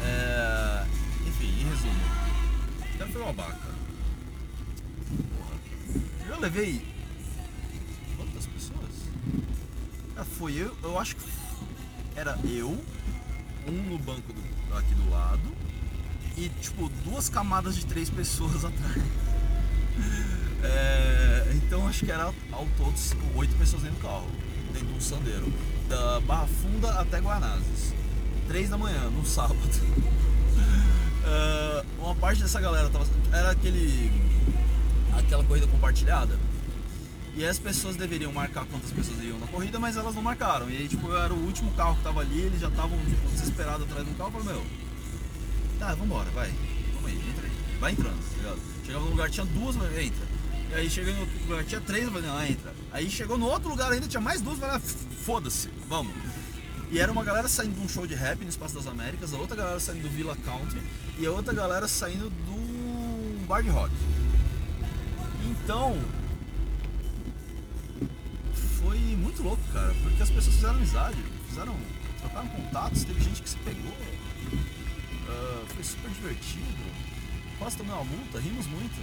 É, 0.01 0.85
enfim, 1.27 1.61
em 1.61 1.69
resumo, 1.69 2.01
o 2.95 3.11
foi 3.11 3.21
uma. 3.21 3.33
Porra. 3.35 3.59
Eu 6.27 6.39
levei. 6.39 6.81
Quantas 8.15 8.47
pessoas? 8.47 8.89
Cara, 10.15 10.25
foi 10.25 10.53
eu, 10.55 10.75
eu 10.81 10.97
acho 10.97 11.15
que 11.15 11.29
era 12.15 12.35
eu, 12.43 12.83
um 13.67 13.91
no 13.91 13.97
banco 13.99 14.33
do- 14.33 14.77
aqui 14.77 14.93
do 14.95 15.09
lado 15.09 15.55
e 16.37 16.49
tipo 16.61 16.89
duas 17.03 17.29
camadas 17.29 17.75
de 17.75 17.85
três 17.85 18.09
pessoas 18.09 18.63
atrás. 18.65 19.03
É, 20.63 21.51
então 21.55 21.87
acho 21.87 22.05
que 22.05 22.11
era 22.11 22.25
ao 22.51 22.67
todo 22.77 22.93
oito 23.35 23.55
pessoas 23.55 23.83
dentro 23.83 23.97
do 23.99 24.01
carro, 24.03 24.27
dentro 24.73 24.87
de 24.87 24.93
um 24.93 25.01
sandeiro, 25.01 25.51
da 25.89 26.19
Barra 26.21 26.47
Funda 26.47 26.99
até 26.99 27.19
Guanazes. 27.19 27.93
Três 28.47 28.69
da 28.69 28.77
manhã, 28.77 29.09
num 29.09 29.25
sábado. 29.25 29.59
É, 31.25 31.83
uma 31.99 32.15
parte 32.15 32.41
dessa 32.41 32.59
galera 32.61 32.89
tava. 32.89 33.05
Era 33.31 33.51
aquele. 33.51 34.11
aquela 35.17 35.43
corrida 35.43 35.67
compartilhada. 35.67 36.37
E 37.37 37.45
as 37.45 37.59
pessoas 37.59 37.95
deveriam 37.95 38.33
marcar 38.33 38.65
quantas 38.65 38.89
pessoas 38.89 39.23
iam 39.23 39.37
na 39.37 39.45
corrida, 39.45 39.77
mas 39.77 39.95
elas 39.95 40.15
não 40.15 40.23
marcaram. 40.23 40.67
E 40.71 40.75
aí, 40.75 40.87
tipo, 40.87 41.07
eu 41.07 41.21
era 41.21 41.31
o 41.31 41.45
último 41.45 41.71
carro 41.73 41.95
que 41.95 42.01
tava 42.01 42.21
ali, 42.21 42.39
eles 42.39 42.59
já 42.59 42.67
estavam, 42.67 42.97
tipo, 42.97 43.29
desesperados 43.29 43.83
atrás 43.83 44.07
do 44.07 44.17
carro. 44.17 44.31
Eu 44.33 44.43
falei, 44.43 44.59
meu, 44.59 44.65
tá, 45.77 45.93
vambora, 45.93 46.31
vai. 46.31 46.51
Vamos 46.95 47.11
aí, 47.11 47.29
entra 47.29 47.45
aí. 47.45 47.51
Vai 47.79 47.91
entrando, 47.91 48.17
tá 48.17 48.37
ligado? 48.37 48.59
Chegava 48.83 49.05
no 49.05 49.11
lugar, 49.11 49.29
tinha 49.29 49.45
duas, 49.45 49.75
mas 49.75 49.97
entra. 49.99 50.25
E 50.71 50.73
aí 50.73 50.89
cheguei 50.89 51.13
no 51.13 51.19
outro 51.19 51.39
lugar, 51.47 51.63
tinha 51.63 51.81
três, 51.81 52.09
falei, 52.09 52.27
não, 52.27 52.43
entra. 52.43 52.73
Aí 52.91 53.07
chegou 53.07 53.37
no 53.37 53.45
outro 53.45 53.69
lugar 53.69 53.91
ainda, 53.91 54.07
tinha 54.07 54.19
mais 54.19 54.41
duas, 54.41 54.57
falei, 54.57 54.75
ah, 54.75 54.79
foda-se, 55.23 55.69
vamos. 55.87 56.15
E 56.89 56.99
era 56.99 57.11
uma 57.11 57.23
galera 57.23 57.47
saindo 57.47 57.75
de 57.75 57.81
um 57.81 57.87
show 57.87 58.07
de 58.07 58.15
rap 58.15 58.41
no 58.41 58.49
Espaço 58.49 58.73
das 58.73 58.87
Américas, 58.87 59.31
a 59.31 59.37
outra 59.37 59.55
galera 59.55 59.79
saindo 59.79 60.01
do 60.01 60.09
Villa 60.09 60.35
Country 60.43 60.81
e 61.19 61.25
a 61.27 61.31
outra 61.31 61.53
galera 61.53 61.87
saindo 61.87 62.31
do 62.31 63.45
bar 63.45 63.61
de 63.61 63.69
rock. 63.69 63.93
Então, 65.45 66.01
foi 68.87 68.97
muito 69.17 69.43
louco, 69.43 69.61
cara, 69.73 69.93
porque 70.01 70.23
as 70.23 70.29
pessoas 70.29 70.55
fizeram 70.55 70.75
amizade, 70.75 71.17
fizeram, 71.49 71.75
trocaram 72.21 72.47
contatos, 72.47 73.03
teve 73.03 73.21
gente 73.21 73.41
que 73.41 73.49
se 73.49 73.57
pegou, 73.57 73.93
ah, 75.27 75.63
foi 75.67 75.83
super 75.83 76.09
divertido, 76.09 76.83
quase 77.59 77.75
tomei 77.75 77.91
uma 77.93 78.05
multa, 78.05 78.39
rimos 78.39 78.65
muito. 78.67 78.95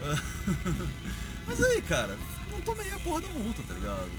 Ah, 0.00 0.22
Mas 1.44 1.60
aí, 1.60 1.82
cara, 1.82 2.16
não 2.52 2.60
tomei 2.60 2.88
a 2.92 2.98
porra 3.00 3.22
da 3.22 3.28
multa, 3.30 3.60
tá 3.66 3.74
ligado? 3.74 4.10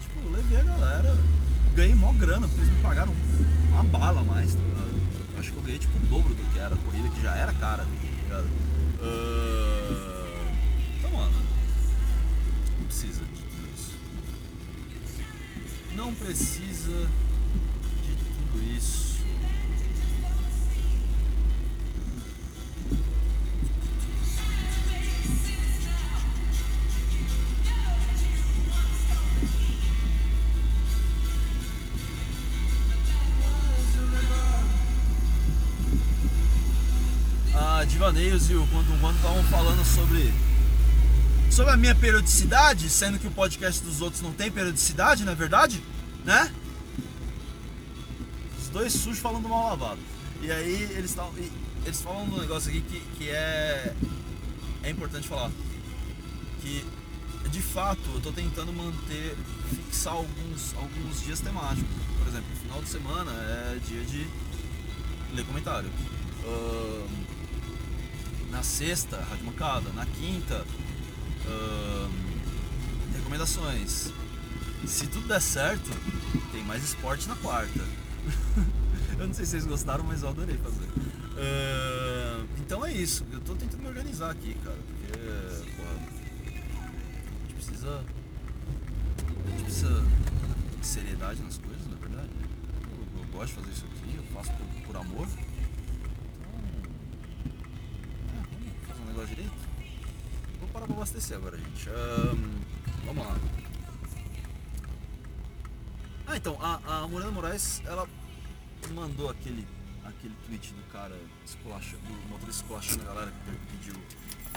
Tipo, 0.00 0.30
levei 0.30 0.58
a 0.60 0.64
galera, 0.64 1.18
ganhei 1.74 1.94
mó 1.94 2.10
grana, 2.14 2.48
porque 2.48 2.62
eles 2.62 2.72
me 2.74 2.80
pagaram 2.80 3.12
uma 3.72 3.84
bala 3.84 4.22
a 4.22 4.24
mais, 4.24 4.54
tá 4.54 4.60
ligado? 4.60 5.38
Acho 5.38 5.52
que 5.52 5.58
eu 5.58 5.62
ganhei 5.64 5.78
tipo 5.78 5.98
o 5.98 6.06
dobro 6.06 6.34
do 6.34 6.50
que 6.50 6.58
era 6.58 6.74
a 6.74 6.78
corrida, 6.78 7.10
que 7.10 7.20
já 7.20 7.36
era 7.36 7.52
cara, 7.52 7.84
tá 7.84 7.90
ligado? 8.24 8.48
Ah, 9.02 10.44
Então, 10.98 11.10
mano, 11.10 11.32
não 12.78 12.86
precisa. 12.86 13.20
Não 15.94 16.14
precisa 16.14 17.08
de 18.02 18.16
tudo 18.16 18.76
isso. 18.76 19.02
a 37.54 37.84
Divaneios 37.84 38.50
e 38.50 38.54
o 38.54 38.66
quando 38.68 39.16
estavam 39.16 39.42
falando 39.44 39.84
sobre 39.84 40.32
sobre 41.52 41.74
a 41.74 41.76
minha 41.76 41.94
periodicidade, 41.94 42.88
sendo 42.88 43.18
que 43.18 43.26
o 43.26 43.30
podcast 43.30 43.82
dos 43.84 44.00
outros 44.00 44.22
não 44.22 44.32
tem 44.32 44.50
periodicidade, 44.50 45.22
não 45.22 45.32
é 45.32 45.34
verdade? 45.34 45.82
Né? 46.24 46.50
Os 48.58 48.68
dois 48.70 48.92
sujos 48.94 49.18
falando 49.18 49.46
mal 49.48 49.68
lavado. 49.68 50.00
E 50.40 50.50
aí 50.50 50.82
eles 50.92 51.14
eles 51.84 52.00
falam 52.00 52.24
um 52.24 52.40
negócio 52.40 52.70
aqui 52.70 52.80
que, 52.80 53.00
que 53.18 53.28
é 53.28 53.94
é 54.82 54.90
importante 54.90 55.28
falar 55.28 55.50
que 56.62 56.84
de 57.50 57.60
fato 57.60 58.00
eu 58.14 58.20
tô 58.20 58.32
tentando 58.32 58.72
manter 58.72 59.36
fixar 59.68 60.14
alguns 60.14 60.74
alguns 60.74 61.22
dias 61.22 61.40
temáticos. 61.40 61.90
Por 62.18 62.28
exemplo, 62.28 62.56
final 62.62 62.82
de 62.82 62.88
semana 62.88 63.30
é 63.30 63.78
dia 63.86 64.02
de 64.04 64.26
ler 65.34 65.44
comentário. 65.44 65.90
Ahn, 66.46 67.08
na 68.50 68.62
sexta, 68.62 69.18
Rádio 69.28 69.44
Mancada. 69.44 69.90
Na 69.94 70.06
quinta, 70.06 70.64
recomendações. 73.14 74.12
Se 74.86 75.06
tudo 75.06 75.28
der 75.28 75.40
certo, 75.40 75.90
tem 76.50 76.62
mais 76.64 76.82
esporte 76.82 77.28
na 77.28 77.36
quarta. 77.36 77.80
eu 79.18 79.26
não 79.26 79.34
sei 79.34 79.44
se 79.44 79.52
vocês 79.52 79.64
gostaram, 79.64 80.04
mas 80.04 80.22
eu 80.22 80.28
adorei 80.28 80.56
fazer. 80.58 80.88
Então 82.72 82.86
é 82.86 82.92
isso. 82.94 83.22
Eu 83.30 83.38
tô 83.40 83.54
tentando 83.54 83.82
me 83.82 83.88
organizar 83.88 84.30
aqui, 84.30 84.54
cara. 84.64 84.78
Porque, 84.78 85.72
porra, 85.76 85.90
a 85.90 87.38
gente 87.42 87.54
precisa. 87.54 88.04
A 89.44 89.50
gente 89.50 89.64
precisa 89.64 90.04
de 90.80 90.86
seriedade 90.86 91.42
nas 91.42 91.58
coisas, 91.58 91.86
na 91.86 91.96
verdade. 91.96 92.30
Eu, 92.90 93.20
eu 93.20 93.26
gosto 93.30 93.48
de 93.48 93.54
fazer 93.60 93.72
isso 93.72 93.84
aqui, 93.84 94.16
eu 94.16 94.22
faço 94.32 94.50
por, 94.52 94.66
por 94.86 94.96
amor. 94.96 95.26
Então. 95.26 95.44
É, 98.32 98.42
vamos 98.48 98.88
fazer 98.88 99.02
um 99.02 99.06
negócio 99.06 99.28
direito? 99.28 99.61
Vou 100.92 100.98
abastecer 100.98 101.38
agora, 101.38 101.56
gente. 101.56 101.88
Ahn, 101.88 102.60
vamos 103.06 103.24
lá. 103.24 103.34
Ah, 106.26 106.36
então, 106.36 106.58
a, 106.60 106.74
a 106.84 107.08
Morena 107.08 107.30
Moraes, 107.30 107.80
ela 107.86 108.06
mandou 108.92 109.30
aquele, 109.30 109.66
aquele 110.04 110.34
tweet 110.46 110.74
do 110.74 110.82
cara 110.92 111.16
do 111.16 112.28
motorista 112.28 112.62
esculachando 112.62 113.02
a 113.04 113.06
galera 113.06 113.32
que 113.32 113.76
pediu 113.78 113.94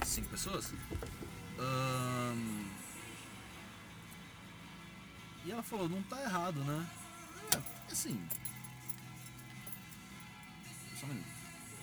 cinco 0.06 0.28
pessoas. 0.28 0.74
Ahn, 1.58 2.66
e 5.46 5.52
ela 5.52 5.64
falou, 5.64 5.88
não 5.88 6.04
tá 6.04 6.22
errado, 6.22 6.62
né? 6.66 6.86
É, 7.56 7.92
assim. 7.92 8.22
Só 11.00 11.06
um 11.06 11.10
minuto. 11.10 11.28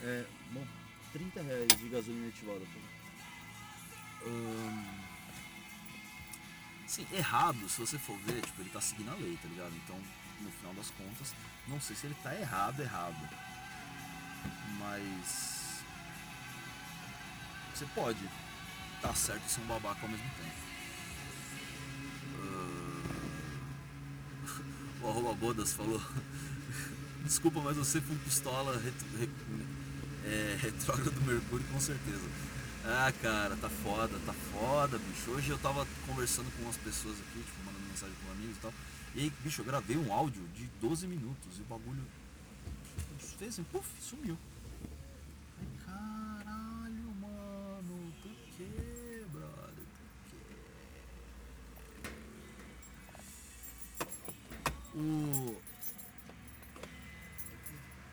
É, 0.03 0.27
bom, 0.53 0.67
30 1.15 1.41
reais 1.41 1.69
de 1.69 1.89
gasolina 1.89 2.29
ativada, 2.29 2.61
pô. 2.61 2.92
Ahn, 4.25 5.03
Sim, 6.93 7.07
errado, 7.11 7.67
se 7.71 7.81
você 7.81 7.99
for 7.99 8.19
ver, 8.19 8.43
tipo, 8.43 8.61
ele 8.61 8.69
tá 8.69 8.79
seguindo 8.79 9.11
a 9.11 9.15
lei, 9.15 9.39
tá 9.41 9.49
ligado? 9.49 9.73
Então, 9.77 9.99
no 10.43 10.51
final 10.51 10.75
das 10.75 10.91
contas, 10.91 11.35
não 11.67 11.81
sei 11.81 11.97
se 11.97 12.07
ele 12.07 12.15
tá 12.23 12.39
errado, 12.39 12.81
errado. 12.81 13.29
Mas. 14.79 15.83
Você 17.75 17.87
pode 17.95 18.29
tá 19.01 19.15
certo 19.15 19.43
e 19.47 19.51
ser 19.51 19.63
um 19.63 19.67
babaca 19.69 20.03
ao 20.03 20.09
mesmo 20.09 20.31
tempo. 20.37 20.57
Ah, 22.43 22.93
O 25.01 25.09
arroba 25.09 25.33
Bodas 25.33 25.73
falou. 25.73 26.01
Desculpa, 27.25 27.61
mas 27.61 27.79
você 27.79 28.03
foi 28.03 28.17
pistola 28.17 28.79
retro, 28.79 29.07
re, 29.19 29.31
é, 30.27 30.59
retrógrado 30.61 31.11
do 31.11 31.23
Mercúrio 31.23 31.67
com 31.69 31.81
certeza. 31.81 32.29
Ah, 32.85 33.13
cara, 33.23 33.57
tá 33.57 33.69
foda, 33.69 34.19
tá 34.27 34.33
foda, 34.33 34.99
bicho. 34.99 35.31
Hoje 35.31 35.51
eu 35.51 35.59
tava 35.59 35.87
conversando 36.07 36.51
com 36.57 36.65
umas 36.65 36.77
pessoas 36.77 37.15
aqui, 37.21 37.39
tipo, 37.39 37.65
mandando 37.65 37.87
mensagem 37.87 38.15
com 38.25 38.33
amigos 38.33 38.57
e 38.57 38.61
tal. 38.61 38.75
E 39.15 39.21
aí, 39.21 39.31
bicho, 39.45 39.61
eu 39.61 39.65
gravei 39.65 39.97
um 39.97 40.13
áudio 40.13 40.43
de 40.49 40.65
12 40.81 41.07
minutos 41.07 41.59
e 41.59 41.63
o 41.63 41.65
bagulho 41.67 42.05
fez 43.39 43.55
assim, 43.55 43.63
puf, 43.65 43.89
sumiu. 44.01 44.37
Ai, 45.61 45.67
caralho, 45.87 47.15
mano, 47.21 48.13
por 48.21 48.33
que, 48.57 49.27
brother? 49.31 49.85
Por 49.97 50.07
quê? 50.29 50.37
O. 54.99 55.57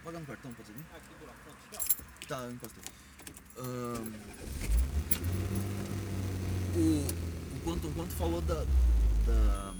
Pagar 0.03 0.19
no 0.19 0.25
cartão, 0.27 0.53
pode 0.53 0.67
ser? 0.67 0.73
né? 0.73 0.83
Aqui 0.95 1.13
do 1.19 1.25
lado, 1.25 1.37
pronto, 1.43 1.57
aqui, 1.75 2.27
Tá, 2.27 2.37
eu 2.43 2.51
encostei. 2.51 2.98
O, 3.59 3.65
o 6.77 7.59
quanto, 7.63 7.87
o 7.87 7.93
quanto 7.93 8.13
falou 8.15 8.39
da. 8.41 8.63
da. 9.25 9.73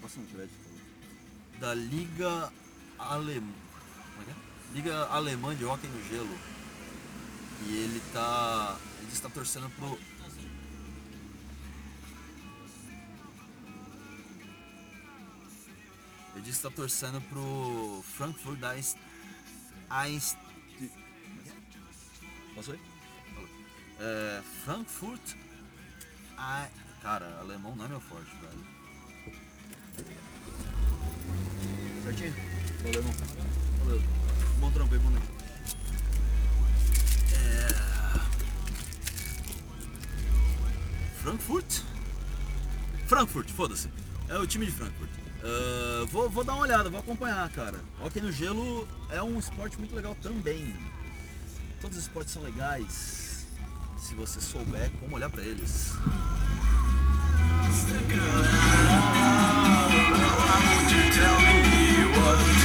Passa 0.00 0.20
um 0.20 0.24
crédito. 0.26 0.54
Da 1.60 1.74
Liga 1.74 2.50
Alemã. 2.98 3.52
É 4.26 4.30
é? 4.30 4.34
Liga 4.72 5.04
Alemã 5.08 5.54
de 5.54 5.66
Hockey 5.66 5.88
no 5.88 6.02
Gelo. 6.08 6.38
E 7.66 7.76
ele 7.76 8.00
tá. 8.14 8.78
Ele 9.02 9.12
está 9.12 9.28
torcendo 9.28 9.68
pro. 9.76 9.98
Que 16.44 16.50
está 16.50 16.70
torcendo 16.70 17.20
pro 17.22 18.04
Frankfurt 18.16 18.58
da 18.60 18.72
Einst... 18.74 18.98
Aí? 19.88 20.20
Falou. 22.54 22.78
É, 23.98 24.42
Frankfurt... 24.64 25.20
Ai- 26.36 26.70
Cara, 27.00 27.38
alemão 27.40 27.74
não 27.76 27.86
é 27.86 27.88
meu 27.88 28.00
forte, 28.00 28.30
velho. 28.36 28.66
Certinho? 32.04 32.34
Valeu, 32.82 33.00
irmão. 33.00 33.14
Valeu. 33.84 34.02
Bom 34.60 34.70
trampo 34.70 34.94
aí, 34.94 35.00
boa 35.00 35.10
noite. 35.12 35.26
É... 37.34 37.68
Frankfurt? 41.22 41.80
Frankfurt, 43.06 43.50
foda-se. 43.50 43.90
É 44.28 44.38
o 44.38 44.46
time 44.46 44.66
de 44.66 44.72
Frankfurt. 44.72 45.23
Ah, 45.44 46.06
vou, 46.10 46.30
vou 46.30 46.42
dar 46.42 46.54
uma 46.54 46.62
olhada, 46.62 46.88
vou 46.88 46.98
acompanhar, 46.98 47.48
cara. 47.50 47.78
Hockey 48.02 48.20
no 48.20 48.32
gelo 48.32 48.88
é 49.10 49.22
um 49.22 49.38
esporte 49.38 49.78
muito 49.78 49.94
legal 49.94 50.16
também. 50.22 50.74
Todos 51.80 51.98
os 51.98 52.04
esportes 52.04 52.32
são 52.32 52.42
legais 52.42 53.46
se 53.98 54.14
você 54.14 54.40
souber 54.40 54.90
como 55.00 55.16
olhar 55.16 55.28
pra 55.28 55.42
eles. 55.42 55.92
When 62.24 62.63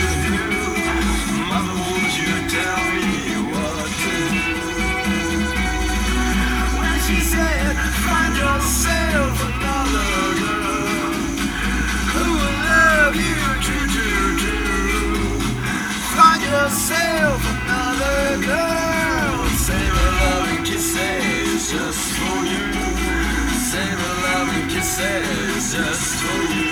Her 23.79 24.13
loving 24.23 24.67
kisses 24.67 25.73
just 25.73 26.15
for 26.21 26.41
you. 26.53 26.69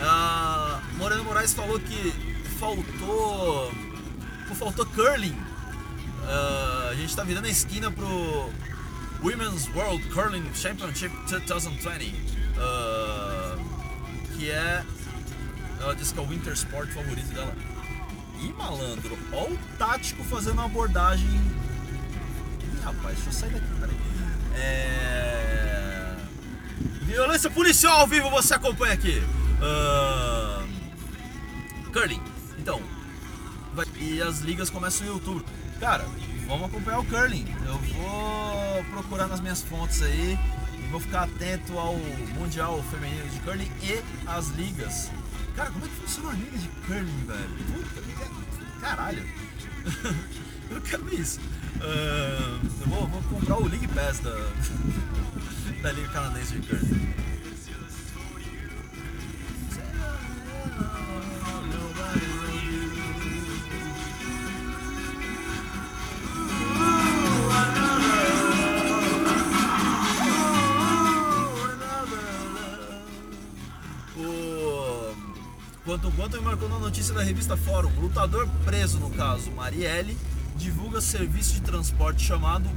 A 0.00 0.80
Moreno 0.96 1.24
Moraes 1.24 1.52
falou 1.54 1.78
que 1.78 2.12
faltou. 2.58 3.72
Faltou 4.54 4.86
curling. 4.86 5.36
Ah, 6.28 6.88
a 6.90 6.94
gente 6.94 7.16
tá 7.16 7.24
virando 7.24 7.46
a 7.46 7.50
esquina 7.50 7.90
pro 7.90 8.50
Women's 9.22 9.68
World 9.74 10.04
Curling 10.10 10.44
Championship 10.54 11.12
2020. 11.28 12.14
ah, 12.58 13.56
que 14.36 14.50
é. 14.50 14.84
Ela 15.80 15.94
disse 15.96 16.14
que 16.14 16.20
é 16.20 16.22
o 16.22 16.26
winter 16.26 16.52
sport 16.52 16.88
favorito 16.90 17.32
dela. 17.34 17.54
Ih, 18.40 18.52
malandro, 18.52 19.18
ó 19.32 19.44
o 19.44 19.58
tático 19.78 20.22
fazendo 20.24 20.54
uma 20.54 20.66
abordagem. 20.66 21.28
Rapaz, 22.84 23.14
deixa 23.16 23.28
eu 23.28 23.32
sair 23.32 23.50
daqui, 23.50 23.66
peraí. 23.80 24.11
É. 24.56 26.16
Violência 27.02 27.50
policial 27.50 28.00
ao 28.00 28.06
vivo 28.06 28.30
você 28.30 28.54
acompanha 28.54 28.94
aqui. 28.94 29.22
Ahn, 29.60 30.66
curling. 31.92 32.20
Então, 32.58 32.80
vai- 33.74 33.86
e 34.00 34.20
as 34.22 34.40
ligas 34.40 34.70
começam 34.70 35.06
em 35.06 35.10
outubro. 35.10 35.44
Cara, 35.80 36.06
vamos 36.46 36.66
acompanhar 36.66 37.00
o 37.00 37.04
curling. 37.04 37.46
Eu 37.66 37.78
vou 37.78 38.84
procurar 38.92 39.26
nas 39.28 39.40
minhas 39.40 39.62
fontes 39.62 40.00
aí 40.02 40.38
e 40.78 40.86
vou 40.90 41.00
ficar 41.00 41.24
atento 41.24 41.78
ao 41.78 41.94
Mundial 42.34 42.82
Feminino 42.90 43.28
de 43.28 43.38
Curling 43.40 43.70
e 43.82 44.02
as 44.26 44.48
ligas. 44.48 45.10
Cara, 45.56 45.70
como 45.70 45.84
é 45.84 45.88
que 45.88 45.94
funciona 45.96 46.30
a 46.30 46.32
liga 46.32 46.56
de 46.58 46.68
curling, 46.86 47.24
velho? 47.26 47.50
Puta, 47.74 48.02
caralho. 48.80 49.22
Eu 50.70 50.80
quero 50.80 51.14
isso. 51.14 51.38
Ahn, 51.80 52.60
eu 52.80 52.86
vou, 52.88 53.06
vou 53.08 53.22
comprar 53.22 53.56
o 53.56 53.66
League 53.66 53.88
Pass 53.88 54.20
da, 54.20 54.30
da 55.82 55.92
Liga 55.92 56.08
Canadense 56.08 56.58
de 56.58 56.66
Curling. 56.66 57.12
Quanto 75.84 76.10
quanto 76.12 76.36
me 76.38 76.44
marcou 76.44 76.68
na 76.68 76.78
notícia 76.78 77.12
da 77.12 77.22
revista 77.22 77.56
Fórum, 77.56 77.90
lutador 78.00 78.48
preso 78.64 78.98
no 78.98 79.10
caso 79.10 79.50
Marielle 79.50 80.16
divulga 80.62 81.00
serviço 81.00 81.54
de 81.54 81.62
transporte 81.62 82.22
chamado 82.22 82.70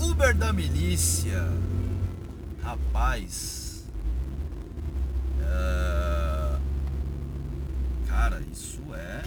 Uber 0.00 0.34
da 0.36 0.52
Milícia. 0.52 1.48
Rapaz, 2.60 3.84
é, 5.40 6.56
cara, 8.08 8.42
isso 8.52 8.80
é 8.92 9.22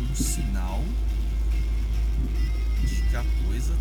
um 0.00 0.14
sinal 0.16 0.82
de 2.84 3.02
que 3.02 3.16
a 3.16 3.24
coisa 3.46 3.74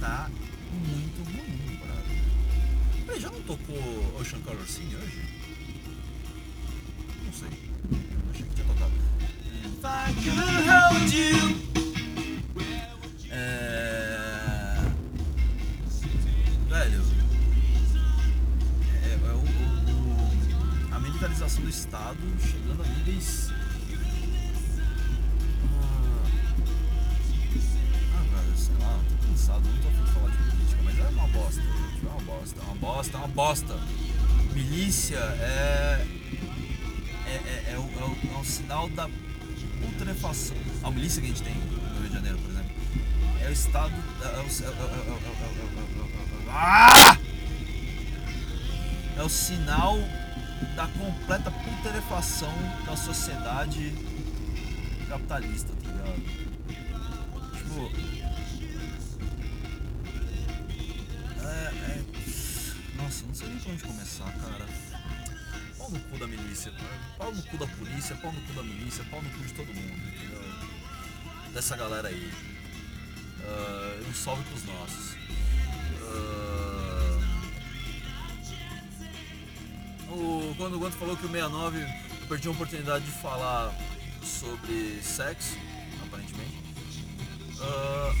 tá 0.00 0.30
muito 0.72 1.22
ruim, 1.22 1.78
brother. 1.78 3.20
Já 3.20 3.30
não 3.30 3.42
tocou 3.42 3.76
Ocean 4.18 4.40
Color 4.40 4.66
Scene 4.66 4.96
hoje? 4.96 5.20
Não 7.26 7.32
sei. 7.32 7.48
Achei 8.32 8.46
que 8.46 8.54
tinha 8.54 8.66
tocado. 8.66 8.92
If 9.64 9.84
I 9.84 10.14
could 10.22 10.66
hold 10.66 11.12
you. 11.12 11.45
Estado 21.76 22.18
chegando 22.40 22.82
a 22.82 22.86
níveis. 22.86 23.50
Ah, 25.60 26.22
ah, 28.14 28.24
velho, 28.32 28.56
sei 28.56 28.74
lá, 28.80 28.98
tô 29.06 29.26
cansado, 29.26 29.62
não 29.68 29.82
tô 29.82 29.88
afim 29.88 30.04
de 30.04 30.10
falar 30.10 30.30
de 30.30 30.36
política, 30.38 30.82
mas 30.82 30.98
é 30.98 31.08
uma 31.08 31.28
bosta, 31.28 31.60
gente, 31.60 32.06
é 32.06 32.08
uma 32.08 32.22
bosta, 32.22 32.60
é 32.60 32.64
uma 32.64 32.74
bosta, 32.76 33.16
é 33.16 33.20
uma 33.20 33.28
bosta. 33.28 33.78
Milícia 34.54 35.18
é. 35.18 36.06
É, 37.26 37.34
é, 37.34 37.72
é, 37.72 37.78
o, 37.78 37.82
é, 37.82 38.04
o, 38.04 38.36
é 38.36 38.40
o 38.40 38.44
sinal 38.44 38.88
da 38.88 39.10
putrefação. 39.82 40.56
A 40.82 40.90
milícia 40.90 41.20
que 41.20 41.26
a 41.26 41.30
gente 41.30 41.42
tem 41.42 41.54
no 41.54 42.00
Rio 42.00 42.08
de 42.08 42.14
Janeiro, 42.14 42.38
por 42.38 42.50
exemplo, 42.52 42.70
é 43.42 43.48
o 43.48 43.52
estado. 43.52 43.94
É 44.22 44.26
o, 44.26 44.30
é 44.30 44.32
é 44.32 44.38
é 44.38 44.40
é 44.40 44.46
é 44.46 45.12
é 45.12 46.46
é 46.46 46.50
Ah! 46.50 47.18
É 49.18 49.22
o 49.22 49.28
sinal 49.28 49.98
da 50.74 50.86
completa 50.88 51.50
putrefação 51.50 52.52
da 52.86 52.96
sociedade 52.96 53.92
capitalista, 55.08 55.72
tá 55.82 55.90
ligado? 55.90 56.22
Tipo. 57.56 57.90
É, 61.44 61.92
é. 61.92 62.04
Nossa, 62.96 63.26
não 63.26 63.34
sei 63.34 63.48
nem 63.48 63.58
por 63.58 63.72
onde 63.72 63.84
começar, 63.84 64.32
cara. 64.32 64.66
Pau 65.78 65.90
no 65.90 66.00
cu 66.00 66.18
da 66.18 66.26
milícia, 66.26 66.72
cara. 66.72 67.00
Pau 67.18 67.34
no 67.34 67.42
cu 67.42 67.56
da 67.58 67.66
polícia, 67.66 68.16
pau 68.16 68.32
no 68.32 68.40
cu 68.40 68.52
da 68.54 68.62
milícia, 68.62 69.04
pau 69.10 69.22
no 69.22 69.30
cu 69.30 69.38
de 69.38 69.52
todo 69.52 69.66
mundo, 69.66 70.08
entendeu? 70.08 70.42
Dessa 71.52 71.76
galera 71.76 72.08
aí. 72.08 72.32
Ah, 73.44 74.08
um 74.08 74.14
salve 74.14 74.42
pros 74.44 74.64
nossos. 74.64 75.16
Ah, 76.02 76.45
quando 80.56 80.74
o 80.74 80.78
Guanto 80.78 80.96
falou 80.96 81.16
que 81.16 81.24
o 81.26 81.30
69 81.30 81.80
eu 81.80 82.26
perdi 82.28 82.48
a 82.48 82.50
oportunidade 82.50 83.04
de 83.04 83.10
falar 83.12 83.72
sobre 84.22 85.00
sexo, 85.02 85.56
aparentemente. 86.06 86.56
Ah, 87.60 88.12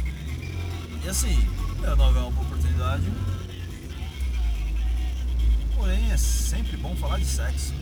e 1.04 1.08
assim, 1.08 1.34
o 1.38 1.80
69 1.80 2.18
é 2.18 2.22
uma 2.22 2.30
boa 2.30 2.46
oportunidade. 2.46 3.04
Porém, 5.74 6.10
é 6.10 6.16
sempre 6.16 6.76
bom 6.76 6.94
falar 6.96 7.18
de 7.18 7.26
sexo. 7.26 7.72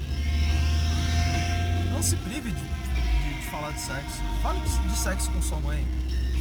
Não 1.93 2.03
se 2.03 2.17
prive 2.17 2.51
de, 2.51 2.61
de- 2.61 3.35
de 3.41 3.51
falar 3.51 3.71
de 3.73 3.81
sexo. 3.81 4.21
Fale 4.43 4.61
de, 4.61 4.89
de 4.89 4.97
sexo 4.99 5.31
com 5.31 5.41
sua 5.43 5.61
mãe. 5.61 5.87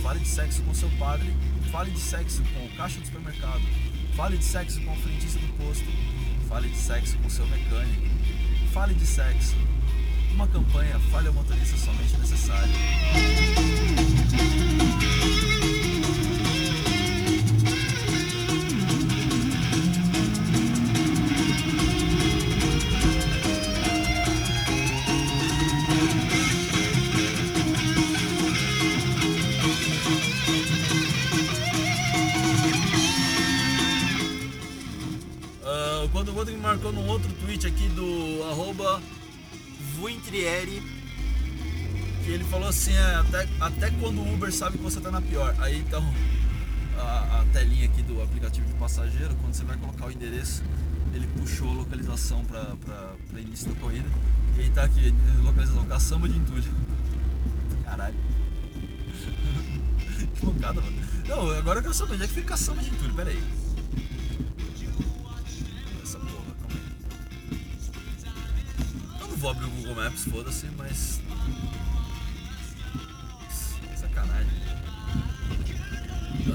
Fale 0.01 0.19
de 0.19 0.27
sexo 0.27 0.61
com 0.63 0.73
seu 0.73 0.89
padre. 0.97 1.31
Fale 1.71 1.91
de 1.91 1.99
sexo 1.99 2.41
com 2.53 2.65
o 2.65 2.69
caixa 2.75 2.99
do 2.99 3.05
supermercado. 3.05 3.61
Fale 4.15 4.37
de 4.37 4.43
sexo 4.45 4.81
com 4.81 4.91
o 4.93 4.95
frentista 5.01 5.39
do 5.39 5.47
posto. 5.63 5.85
Fale 6.53 6.69
de 6.69 6.77
sexo 6.77 7.17
com 7.17 7.27
seu 7.31 7.47
mecânico. 7.47 8.05
Fale 8.71 8.93
de 8.93 9.07
sexo. 9.07 9.55
Uma 10.35 10.47
campanha 10.47 10.99
Fale 11.09 11.27
ao 11.29 11.33
motorista 11.33 11.75
somente 11.75 12.15
necessário. 12.15 12.71
O 36.31 36.33
Rodrigo 36.33 36.57
me 36.57 36.63
marcou 36.63 36.91
num 36.91 37.07
outro 37.07 37.31
tweet 37.33 37.67
aqui 37.67 37.87
do 37.89 38.43
arroba 38.49 39.01
Vuintrieri, 39.95 40.81
que 42.23 42.31
ele 42.31 42.43
falou 42.45 42.67
assim, 42.67 42.93
é, 42.93 43.15
até, 43.15 43.47
até 43.59 43.91
quando 43.91 44.19
o 44.19 44.33
Uber 44.33 44.51
sabe 44.51 44.77
que 44.77 44.83
você 44.83 44.99
tá 44.99 45.11
na 45.11 45.21
pior. 45.21 45.55
Aí 45.59 45.79
então 45.79 46.03
a, 46.97 47.41
a 47.41 47.45
telinha 47.51 47.85
aqui 47.85 48.01
do 48.01 48.21
aplicativo 48.21 48.67
de 48.67 48.73
passageiro, 48.75 49.35
quando 49.35 49.53
você 49.53 49.63
vai 49.63 49.77
colocar 49.77 50.07
o 50.07 50.11
endereço, 50.11 50.63
ele 51.13 51.27
puxou 51.39 51.69
a 51.69 51.73
localização 51.73 52.43
para 52.45 53.39
início 53.39 53.73
da 53.73 53.79
corrida. 53.79 54.07
E 54.57 54.61
aí 54.61 54.69
tá 54.69 54.83
aqui, 54.83 55.13
localização 55.43 55.85
caçamba 55.85 56.29
de 56.29 56.37
entulho. 56.37 56.71
Caralho. 57.83 58.15
que 60.35 60.45
mancada, 60.45 60.81
mano. 60.81 60.97
Não, 61.27 61.51
agora 61.51 61.79
eu 61.79 61.83
quero 61.83 61.93
saber 61.93 62.13
onde 62.13 62.23
é 62.23 62.27
que 62.27 62.33
fica 62.33 62.49
caçamba 62.49 62.81
de 62.81 62.89
entulho, 62.89 63.13
pera 63.13 63.29
aí. 63.29 63.62
Vou 69.43 69.51
abrir 69.51 69.65
o 69.65 69.69
Google 69.71 69.95
Maps, 69.95 70.23
foda-se, 70.23 70.65
mas. 70.77 71.19
Sacanagem. 73.97 74.49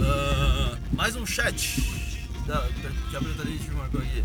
Ah, 0.01 0.79
mais 0.95 1.15
um 1.15 1.27
chat 1.27 1.83
que 3.11 3.17
a 3.17 3.21
Bretarite 3.21 3.69
me 3.69 3.77
marcou 3.77 4.01
aqui. 4.01 4.25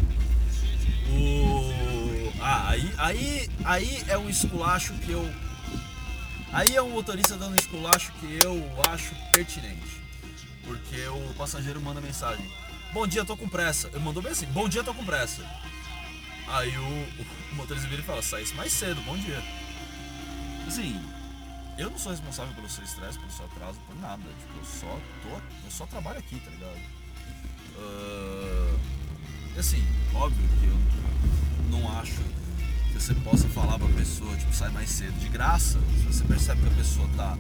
O. 1.12 2.32
Ah, 2.42 2.70
aí, 2.70 2.94
aí, 2.98 3.50
aí 3.66 4.04
é 4.08 4.18
um 4.18 4.30
esculacho 4.30 4.94
que 4.94 5.12
eu. 5.12 5.30
Aí 6.54 6.74
é 6.74 6.82
um 6.82 6.92
motorista 6.92 7.36
dando 7.36 7.60
esculacho 7.60 8.14
que 8.14 8.40
eu 8.46 8.66
acho 8.90 9.14
pertinente. 9.34 10.02
Porque 10.64 11.06
o 11.08 11.34
passageiro 11.34 11.82
manda 11.82 12.00
mensagem. 12.00 12.50
Bom 12.94 13.06
dia, 13.06 13.26
tô 13.26 13.36
com 13.36 13.50
pressa. 13.50 13.90
Ele 13.90 14.00
mandou 14.00 14.24
bem 14.24 14.32
assim, 14.32 14.46
bom 14.46 14.70
dia, 14.70 14.86
tô 14.86 14.94
com 14.94 15.04
pressa. 15.04 15.44
Aí 16.54 16.78
o, 16.78 16.84
o 17.52 17.56
motorista 17.56 17.90
vira 17.90 18.04
e 18.04 18.06
fala, 18.06 18.22
sai 18.22 18.46
mais 18.56 18.72
cedo, 18.72 19.02
bom 19.02 19.18
dia. 19.18 19.42
Assim, 20.68 21.02
eu 21.80 21.90
não 21.90 21.98
sou 21.98 22.12
responsável 22.12 22.54
pelo 22.54 22.70
seu 22.70 22.84
estresse, 22.84 23.18
pelo 23.18 23.32
seu 23.32 23.46
atraso, 23.46 23.80
por 23.88 23.96
nada. 24.00 24.22
Tipo, 24.22 24.60
eu 24.60 24.64
só 24.64 25.00
tô. 25.24 25.30
Eu 25.66 25.72
só 25.72 25.88
trabalho 25.88 26.20
aqui, 26.20 26.40
tá 26.40 26.52
ligado? 26.52 26.80
E 29.56 29.60
assim, 29.60 29.84
óbvio 30.14 30.48
que 30.60 30.68
eu 30.68 31.72
não 31.72 32.00
acho 32.00 32.22
que 32.92 33.00
você 33.00 33.16
possa 33.16 33.48
falar 33.50 33.80
pra 33.80 33.88
pessoa, 33.88 34.36
tipo, 34.38 34.54
sai 34.54 34.70
mais 34.70 34.92
cedo 34.92 35.20
de 35.20 35.30
graça. 35.30 35.80
Se 35.98 36.04
você 36.04 36.24
percebe 36.24 36.62
que 36.62 36.68
a 36.68 36.78
pessoa 36.78 37.10
tá 37.18 37.36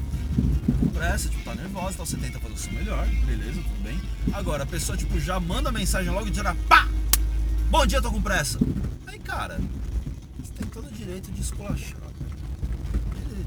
com 0.79 0.87
pressa, 0.87 1.29
tipo, 1.29 1.43
tá 1.43 1.53
nervosa, 1.53 1.93
então 1.93 2.05
você 2.05 2.17
tenta 2.17 2.39
fazer 2.39 2.53
o 2.55 2.57
seu 2.57 2.73
melhor, 2.73 3.05
beleza, 3.27 3.61
tudo 3.61 3.83
bem. 3.83 4.01
Agora, 4.33 4.63
a 4.63 4.65
pessoa, 4.65 4.97
tipo, 4.97 5.19
já 5.19 5.39
manda 5.39 5.71
mensagem 5.71 6.11
logo 6.11 6.31
de 6.31 6.39
hora, 6.39 6.55
pá! 6.67 6.87
Bom 7.73 7.87
dia, 7.87 7.99
tô 7.99 8.11
com 8.11 8.21
pressa. 8.21 8.59
Aí, 9.07 9.17
cara, 9.17 9.59
você 10.37 10.53
tem 10.53 10.67
todo 10.67 10.85
o 10.85 10.91
direito 10.91 11.31
de 11.31 11.41
esculachar. 11.41 11.97
Ele 13.15 13.43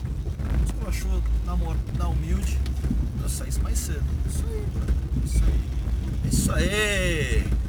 esculachou 0.66 1.22
na, 1.44 1.56
na 1.96 2.08
humilde, 2.08 2.58
eu 3.22 3.28
saísse 3.28 3.60
mais 3.60 3.78
cedo. 3.78 4.02
Isso 4.26 4.44
aí, 4.50 4.66
mano. 4.74 5.24
Isso 5.24 5.44
aí. 5.44 6.28
Isso 6.28 6.52
aí! 6.52 7.65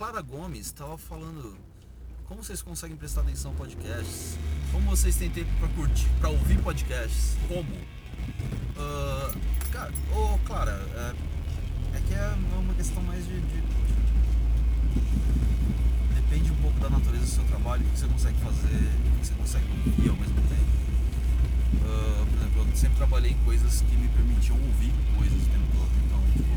Clara 0.00 0.22
Gomes 0.22 0.64
estava 0.64 0.96
falando 0.96 1.58
como 2.24 2.42
vocês 2.42 2.62
conseguem 2.62 2.96
prestar 2.96 3.20
atenção 3.20 3.52
em 3.52 3.56
podcasts, 3.56 4.38
como 4.72 4.88
vocês 4.88 5.14
têm 5.14 5.28
tempo 5.28 5.50
para 5.58 5.68
curtir, 5.68 6.08
para 6.18 6.30
ouvir 6.30 6.58
podcasts, 6.62 7.36
como. 7.46 7.68
Ah, 8.78 9.30
cara, 9.70 9.92
ô 10.16 10.38
Clara, 10.46 10.72
é, 10.72 11.98
é 11.98 12.00
que 12.00 12.14
é 12.14 12.34
uma 12.58 12.72
questão 12.72 13.02
mais 13.02 13.26
de, 13.26 13.38
de- 13.42 13.62
Depende 16.14 16.50
um 16.50 16.56
pouco 16.62 16.80
da 16.80 16.88
natureza 16.88 17.24
do 17.26 17.30
seu 17.30 17.44
trabalho, 17.44 17.84
o 17.86 17.90
que 17.90 17.98
você 17.98 18.06
consegue 18.06 18.38
fazer, 18.40 18.76
o 18.76 19.20
que 19.20 19.26
você 19.26 19.34
consegue 19.34 19.66
ouvir 19.86 20.08
ao 20.08 20.16
mesmo 20.16 20.40
tempo. 20.48 20.70
Ah, 21.84 22.24
por 22.24 22.38
exemplo, 22.38 22.66
eu 22.70 22.76
sempre 22.78 22.96
trabalhei 22.96 23.32
em 23.32 23.44
coisas 23.44 23.82
que 23.82 23.96
me 23.96 24.08
permitiam 24.08 24.56
ouvir 24.62 24.94
coisas 25.18 25.42
o 25.42 25.76
todo, 25.76 25.90
então, 26.06 26.22
tipo, 26.32 26.54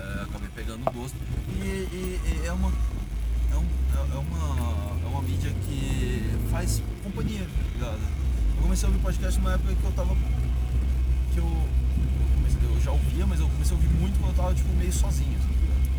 é, 0.00 0.22
acabei 0.24 0.48
pegando 0.62 0.84
gosto. 0.92 1.16
E, 1.60 1.66
e- 1.66 2.20
e 2.42 2.46
é 2.46 2.52
uma. 2.52 2.68
É, 3.52 3.56
um- 3.56 4.14
é- 4.14 4.18
uma. 4.18 4.92
É 5.02 5.06
uma 5.08 5.22
mídia 5.22 5.50
que 5.66 6.30
faz 6.50 6.80
companhia, 7.02 7.40
tá 7.44 7.62
ligado? 7.74 8.00
Eu 8.56 8.62
comecei 8.62 8.86
a 8.88 8.92
ouvir 8.92 9.02
podcast 9.02 9.38
numa 9.40 9.54
época 9.54 9.74
que 9.74 9.84
eu 9.84 9.92
tava. 9.92 10.14
que 11.34 11.38
eu. 11.38 11.44
Eu, 11.44 12.36
comecei- 12.36 12.60
eu 12.76 12.80
já 12.80 12.90
ouvia, 12.92 13.26
mas 13.26 13.40
eu 13.40 13.48
comecei 13.48 13.76
a 13.76 13.80
ouvir 13.80 13.92
muito 13.94 14.18
quando 14.20 14.30
eu 14.30 14.36
tava 14.36 14.54
tipo, 14.54 14.68
meio 14.76 14.92
sozinho, 14.92 15.38
ligado? 15.48 15.90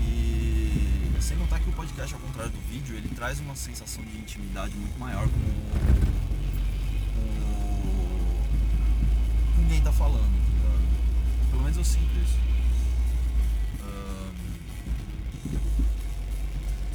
E. 0.00 1.12
Sem 1.20 1.38
contar 1.38 1.58
que 1.60 1.70
o 1.70 1.72
podcast, 1.72 2.12
ao 2.14 2.20
contrário 2.20 2.50
do 2.52 2.58
vídeo, 2.68 2.94
ele 2.96 3.08
traz 3.08 3.40
uma 3.40 3.54
sensação 3.54 4.04
de 4.04 4.18
intimidade 4.18 4.74
muito 4.76 4.98
maior 4.98 5.26
com, 5.26 5.40
ninguém 9.58 9.80
tá 9.80 9.90
falando, 9.92 10.20
tá? 10.20 11.48
Pelo 11.50 11.62
menos 11.62 11.78
eu 11.78 11.84
sinto 11.84 12.10
isso. 12.22 12.36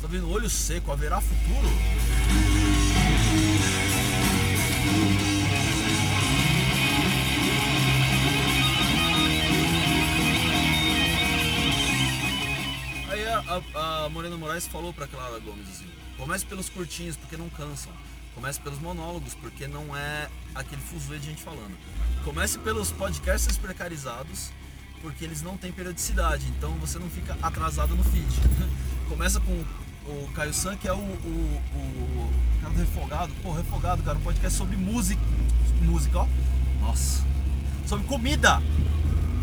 Vendo? 0.09 0.29
Olho 0.29 0.49
seco, 0.49 0.91
haverá 0.91 1.21
futuro? 1.21 1.69
Aí 13.09 13.25
a, 13.27 13.39
a- 13.75 14.05
a 14.05 14.09
Morena 14.09 14.37
Moraes 14.37 14.67
falou 14.67 14.93
pra 14.93 15.07
Clara 15.07 15.39
Gomes 15.39 15.67
assim: 15.69 15.87
comece 16.17 16.45
pelos 16.45 16.69
curtinhos 16.69 17.15
porque 17.17 17.37
não 17.37 17.49
cansam. 17.49 17.91
Comece 18.35 18.59
pelos 18.61 18.79
monólogos 18.79 19.33
porque 19.35 19.67
não 19.67 19.95
é 19.97 20.29
aquele 20.55 20.81
fuzuê 20.81 21.17
de 21.17 21.25
gente 21.25 21.41
falando. 21.41 21.75
Comece 22.23 22.57
pelos 22.59 22.91
podcasts 22.91 23.57
precarizados 23.57 24.51
porque 25.01 25.23
eles 25.25 25.41
não 25.41 25.57
têm 25.57 25.71
periodicidade, 25.71 26.45
então 26.57 26.71
você 26.73 26.99
não 26.99 27.09
fica 27.09 27.37
atrasado 27.41 27.95
no 27.95 28.03
feed. 28.03 28.27
Começa 29.09 29.39
com 29.39 29.63
o 30.05 30.29
Caio 30.33 30.53
San, 30.53 30.75
que 30.77 30.88
é 30.88 30.93
o, 30.93 30.97
o, 30.97 31.62
o 31.75 32.31
cara 32.62 32.73
do 32.73 32.79
Refogado. 32.79 33.33
Pô, 33.41 33.51
Refogado, 33.51 34.03
cara, 34.03 34.17
um 34.17 34.21
podcast 34.21 34.57
sobre 34.57 34.75
música. 34.75 35.21
Música, 35.81 36.19
ó. 36.19 36.27
Nossa. 36.81 37.23
Sobre 37.85 38.05
comida! 38.05 38.62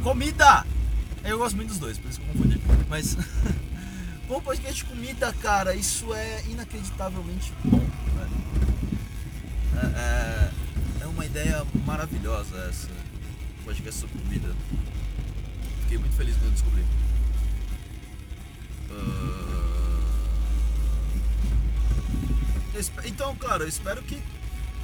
Comida! 0.02 0.64
Eu 1.24 1.38
gosto 1.38 1.56
muito 1.56 1.70
dos 1.70 1.78
dois, 1.78 1.98
por 1.98 2.08
isso 2.08 2.20
que 2.20 2.28
eu 2.28 2.32
confundi. 2.32 2.60
Mas. 2.88 3.16
Bom 4.28 4.40
podcast 4.40 4.74
de 4.74 4.84
comida, 4.84 5.32
cara, 5.34 5.72
isso 5.76 6.12
é 6.12 6.42
inacreditavelmente 6.48 7.52
bom, 7.64 7.78
velho. 7.78 8.30
É, 9.76 10.00
é, 10.00 11.04
é 11.04 11.06
uma 11.06 11.24
ideia 11.24 11.64
maravilhosa 11.86 12.56
essa. 12.68 12.88
Podcast 13.64 14.00
sobre 14.00 14.18
comida. 14.18 14.52
Fiquei 15.82 15.98
muito 15.98 16.16
feliz 16.16 16.36
quando 16.38 16.54
descobri. 16.54 16.84
Ah, 18.90 19.75
Então, 23.06 23.34
claro, 23.36 23.62
eu 23.64 23.68
espero 23.68 24.02
que 24.02 24.22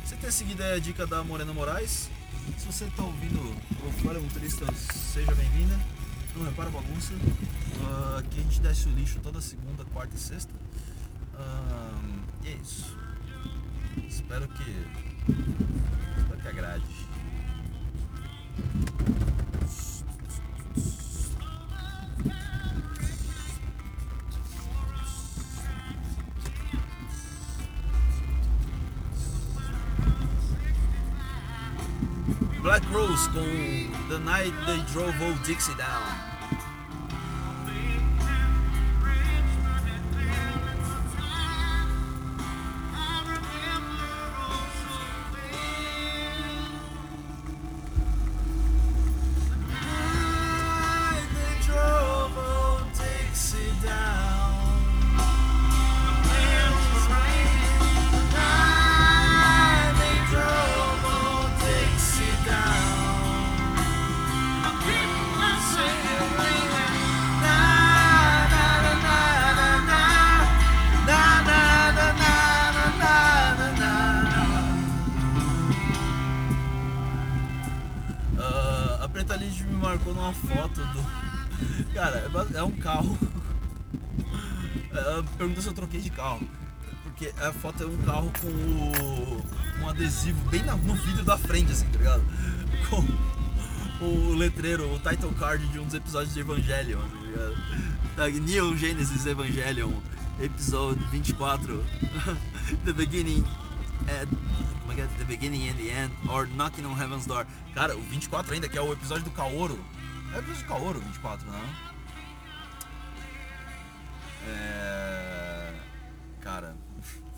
você 0.03 0.17
tenha 0.17 0.33
seguido 0.33 0.63
a 0.65 0.79
dica 0.79 1.07
da 1.07 1.23
Morena 1.23 1.53
Moraes. 1.53 2.09
Se 2.57 2.65
você 2.65 2.85
está 2.87 3.03
ouvindo 3.03 3.39
o 3.87 3.93
Fora 4.03 4.19
Motorista, 4.19 4.65
seja 4.75 5.35
bem-vinda. 5.35 5.79
Não 6.35 6.47
repara 6.47 6.71
a 6.71 6.73
bagunça. 6.73 7.13
Ah, 7.85 8.17
aqui 8.21 8.41
a 8.41 8.43
gente 8.45 8.63
desce 8.63 8.89
o 8.89 8.93
lixo 8.93 9.21
toda 9.23 9.43
segunda, 9.43 9.85
quarta 9.93 10.17
e 10.17 10.19
sexta. 10.19 10.51
Ah, 11.35 12.01
e 12.43 12.49
é 12.49 12.53
isso. 12.55 12.97
Espero 14.09 14.49
que. 14.49 14.87
Espero 16.17 16.41
que 16.41 16.49
agrade. 16.49 16.85
Black 32.73 32.91
Rose 32.91 33.29
com 33.29 34.09
The 34.09 34.19
Night 34.19 34.55
They 34.65 34.81
Drove 34.95 35.23
Old 35.23 35.45
Dixie 35.45 35.75
Down. 35.75 36.32
Um 87.87 87.97
carro 88.05 88.33
com 88.41 88.47
o, 88.49 89.43
um 89.83 89.89
adesivo 89.89 90.41
bem 90.51 90.63
na- 90.63 90.77
no 90.77 90.95
vidro 90.95 91.25
da 91.25 91.37
frente, 91.39 91.73
assim, 91.73 91.87
tá 91.87 91.99
ligado? 91.99 92.23
Com 93.99 94.05
o 94.05 94.35
letreiro, 94.35 94.93
o 94.93 94.99
title 94.99 95.33
card 95.35 95.65
de 95.69 95.79
um 95.79 95.85
dos 95.85 95.95
episódios 95.95 96.35
de 96.35 96.41
Evangelion, 96.41 96.99
tá 97.01 97.17
ligado? 97.25 97.57
Da 98.17 98.29
Neon 98.29 98.77
Genesis 98.77 99.25
Evangelion, 99.27 99.93
episódio 100.41 101.01
24. 101.13 101.85
The 102.85 102.93
beginning. 102.93 103.45
At, 104.09 104.29
como 104.81 104.93
é 104.93 104.95
que 104.97 105.01
é? 105.03 105.07
The 105.19 105.25
beginning 105.25 105.69
and 105.69 105.75
the 105.75 105.89
end, 105.91 106.13
or 106.29 106.49
knocking 106.49 106.85
on 106.85 106.95
heaven's 107.01 107.27
door. 107.27 107.47
Cara, 107.75 107.97
o 107.97 108.03
24 108.03 108.55
ainda, 108.55 108.69
que 108.69 108.77
é 108.77 108.83
o 108.83 108.93
episódio 108.93 109.23
do 109.25 109.31
Kaoro. 109.31 109.79
É 110.33 110.37
o 110.37 110.39
episódio 110.41 110.63
do 110.65 110.69
Kaoro, 110.69 111.01
24, 111.01 111.47
não? 111.47 111.61
É. 114.49 115.12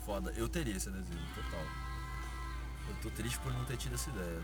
Foda. 0.05 0.31
Eu 0.37 0.47
teria 0.47 0.77
esse 0.77 0.87
adesivo, 0.87 1.19
total. 1.33 1.65
Eu 2.87 2.95
tô 3.01 3.09
triste 3.09 3.39
por 3.39 3.51
não 3.51 3.65
ter 3.65 3.75
tido 3.75 3.95
essa 3.95 4.09
ideia. 4.11 4.41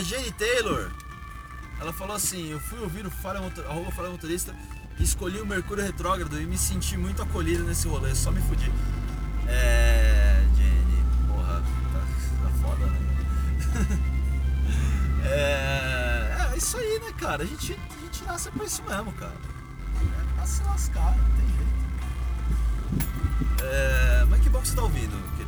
Arroba 0.00 0.02
Jenny 0.02 0.32
Taylor. 0.32 0.90
Ela 1.78 1.92
falou 1.92 2.16
assim: 2.16 2.50
Eu 2.50 2.58
fui 2.58 2.80
ouvir 2.80 3.06
o 3.06 3.10
Falha 3.10 3.40
Motorista 3.40 4.54
e 4.98 5.04
escolhi 5.04 5.40
o 5.40 5.46
Mercúrio 5.46 5.84
Retrógrado 5.84 6.40
e 6.40 6.46
me 6.46 6.58
senti 6.58 6.96
muito 6.96 7.22
acolhido 7.22 7.64
nesse 7.64 7.86
rolê, 7.86 8.14
só 8.14 8.30
me 8.30 8.40
fudi. 8.40 8.72
É. 9.46 10.42
Jenny, 10.56 11.04
porra, 11.28 11.62
tá, 11.92 12.00
tá 12.42 12.50
foda, 12.62 12.86
né? 12.86 12.98
é, 15.30 16.52
é 16.52 16.56
isso 16.56 16.76
aí, 16.76 16.98
né, 17.00 17.12
cara? 17.18 17.42
A 17.42 17.46
gente, 17.46 17.72
a 17.72 18.04
gente 18.04 18.24
nasce 18.24 18.50
pra 18.50 18.64
isso 18.64 18.82
mesmo, 18.82 19.12
cara. 19.12 19.36
É 20.00 20.34
pra 20.34 20.46
se 20.46 20.62
lascar, 20.62 21.16
não 21.16 21.30
tem 21.36 21.46
jeito. 21.46 21.70
É, 23.62 24.24
mas 24.28 24.40
que 24.40 24.48
bom 24.48 24.60
que 24.60 24.68
você 24.68 24.76
tá 24.76 24.82
ouvindo, 24.82 25.39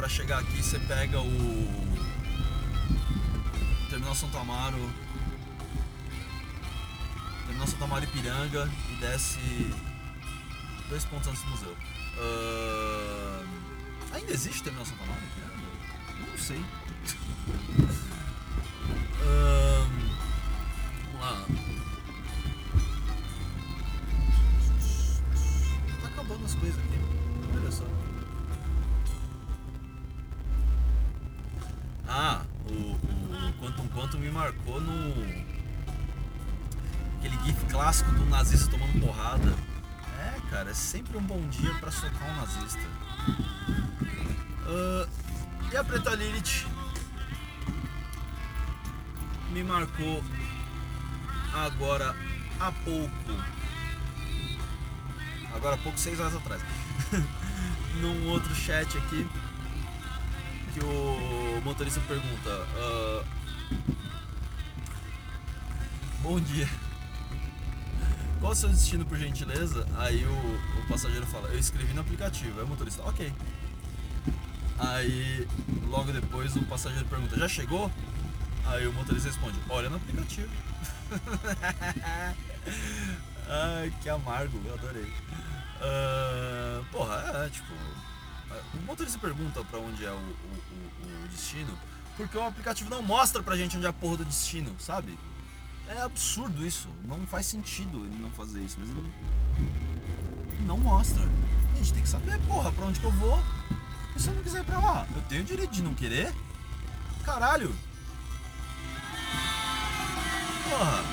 pra 0.00 0.08
chegar 0.08 0.38
aqui 0.38 0.62
você 0.62 0.78
pega 0.78 1.20
o 1.20 1.98
Terminal 3.90 4.14
Santo 4.14 4.38
Amaro, 4.38 4.90
Terminal 7.44 7.66
Santo 7.66 7.84
Amaro 7.84 8.04
Ipiranga 8.04 8.66
e 8.90 8.94
desce 8.94 9.38
dois 10.88 11.04
pontos 11.04 11.28
antes 11.28 11.42
do 11.42 11.50
museu. 11.50 11.76
Ahn, 12.18 13.44
ainda 14.14 14.32
existe 14.32 14.62
Terminal 14.62 14.86
Santo 14.86 15.02
Amaro 15.02 15.20
Ipiranga? 15.22 16.30
Não 16.30 16.38
sei. 16.38 16.64
Ahn, 19.20 19.59
clássico 37.90 38.12
do 38.12 38.24
nazista 38.26 38.70
tomando 38.70 39.00
porrada. 39.04 39.52
É, 40.20 40.40
cara, 40.48 40.70
é 40.70 40.74
sempre 40.74 41.18
um 41.18 41.22
bom 41.22 41.40
dia 41.48 41.74
pra 41.74 41.90
socar 41.90 42.30
um 42.30 42.36
nazista. 42.36 42.80
Ah, 44.64 45.08
e 45.72 45.76
a 45.76 45.82
Preta 45.82 46.14
Lilith 46.14 46.68
me 49.50 49.64
marcou 49.64 50.22
agora 51.52 52.14
há 52.60 52.70
pouco. 52.70 53.10
Agora 55.52 55.74
há 55.74 55.78
pouco, 55.78 55.98
seis 55.98 56.20
horas 56.20 56.36
atrás. 56.36 56.62
Num 58.00 58.28
outro 58.28 58.54
chat 58.54 58.96
aqui 58.98 59.28
que 60.72 60.84
o 60.84 61.60
motorista 61.64 62.00
pergunta. 62.02 62.68
ah, 62.76 63.24
Bom 66.22 66.38
dia. 66.38 66.68
Qual 68.40 68.52
é 68.52 68.54
o 68.54 68.56
seu 68.56 68.68
destino 68.70 69.04
por 69.04 69.18
gentileza? 69.18 69.86
Aí 69.98 70.24
o, 70.24 70.30
o 70.80 70.88
passageiro 70.88 71.26
fala, 71.26 71.48
eu 71.48 71.58
escrevi 71.58 71.92
no 71.92 72.00
aplicativo. 72.00 72.58
Aí 72.58 72.64
o 72.64 72.68
motorista, 72.68 73.02
ok. 73.02 73.32
Aí 74.78 75.46
logo 75.88 76.10
depois 76.10 76.56
o 76.56 76.62
passageiro 76.62 77.04
pergunta, 77.06 77.36
já 77.38 77.46
chegou? 77.48 77.90
Aí 78.66 78.86
o 78.86 78.92
motorista 78.92 79.28
responde, 79.28 79.58
olha 79.68 79.90
no 79.90 79.96
aplicativo. 79.96 80.48
Ai, 83.48 83.92
que 84.02 84.08
amargo, 84.08 84.60
eu 84.64 84.74
adorei. 84.74 85.12
Ah, 85.82 86.82
porra, 86.90 87.16
é 87.46 87.48
tipo. 87.50 87.72
O 88.74 88.82
motorista 88.86 89.18
pergunta 89.18 89.62
pra 89.64 89.78
onde 89.78 90.04
é 90.04 90.10
o, 90.10 90.14
o- 90.14 90.18
o- 90.18 91.24
o 91.24 91.28
destino, 91.28 91.76
porque 92.16 92.36
o 92.36 92.42
aplicativo 92.46 92.90
não 92.90 93.02
mostra 93.02 93.42
pra 93.42 93.56
gente 93.56 93.76
onde 93.76 93.86
é 93.86 93.88
a 93.88 93.92
porra 93.92 94.18
do 94.18 94.24
destino, 94.24 94.74
sabe? 94.78 95.16
É 95.90 96.02
absurdo 96.02 96.64
isso. 96.64 96.88
Não 97.04 97.26
faz 97.26 97.46
sentido 97.46 98.04
ele 98.04 98.16
não 98.22 98.30
fazer 98.30 98.60
isso, 98.60 98.76
mas 98.78 98.88
ele 98.90 99.12
não 100.64 100.78
mostra. 100.78 101.20
A 101.72 101.76
gente 101.76 101.92
tem 101.92 102.02
que 102.02 102.08
saber, 102.08 102.38
porra, 102.46 102.70
pra 102.70 102.86
onde 102.86 103.00
que 103.00 103.06
eu 103.06 103.10
vou. 103.10 103.42
E 104.14 104.22
se 104.22 104.28
eu 104.28 104.34
não 104.34 104.42
quiser 104.42 104.60
ir 104.60 104.64
pra 104.64 104.78
lá? 104.78 105.04
Eu 105.16 105.22
tenho 105.22 105.42
o 105.42 105.44
direito 105.44 105.72
de 105.72 105.82
não 105.82 105.92
querer? 105.92 106.32
Caralho! 107.24 107.74
Porra! 110.68 111.04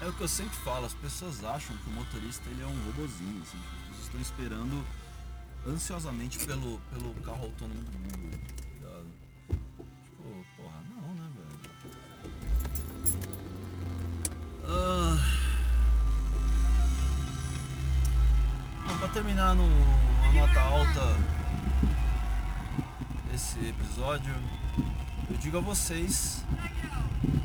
É 0.00 0.08
o 0.08 0.12
que 0.12 0.20
eu 0.20 0.28
sempre 0.28 0.56
falo, 0.58 0.86
as 0.86 0.94
pessoas 0.94 1.44
acham 1.44 1.76
que 1.76 1.90
o 1.90 1.92
motorista 1.92 2.48
ele 2.50 2.62
é 2.62 2.66
um 2.66 2.84
robozinho, 2.86 3.42
assim, 3.42 3.58
estão 4.12 4.20
esperando 4.20 4.84
ansiosamente 5.66 6.38
pelo, 6.44 6.78
pelo 6.92 7.14
carro 7.22 7.44
autônomo 7.44 7.80
do 7.80 7.90
ligado? 8.74 9.06
Tipo, 10.04 10.44
porra, 10.56 10.82
não, 10.90 11.14
né, 11.14 11.30
velho? 11.34 11.60
Ah... 14.66 15.16
Bom, 18.86 18.98
pra 18.98 19.08
terminar 19.08 19.54
no, 19.54 19.66
nota 20.34 20.60
alta 20.60 21.16
esse 23.32 23.58
episódio, 23.60 24.34
eu 25.30 25.36
digo 25.38 25.56
a 25.56 25.60
vocês 25.60 26.44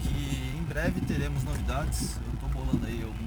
que 0.01 0.57
em 0.57 0.63
breve 0.63 0.99
teremos 1.01 1.43
novidades. 1.43 2.17
Eu 2.17 2.39
tô 2.41 2.47
bolando 2.47 2.85
aí 2.85 3.01
algumas, 3.03 3.26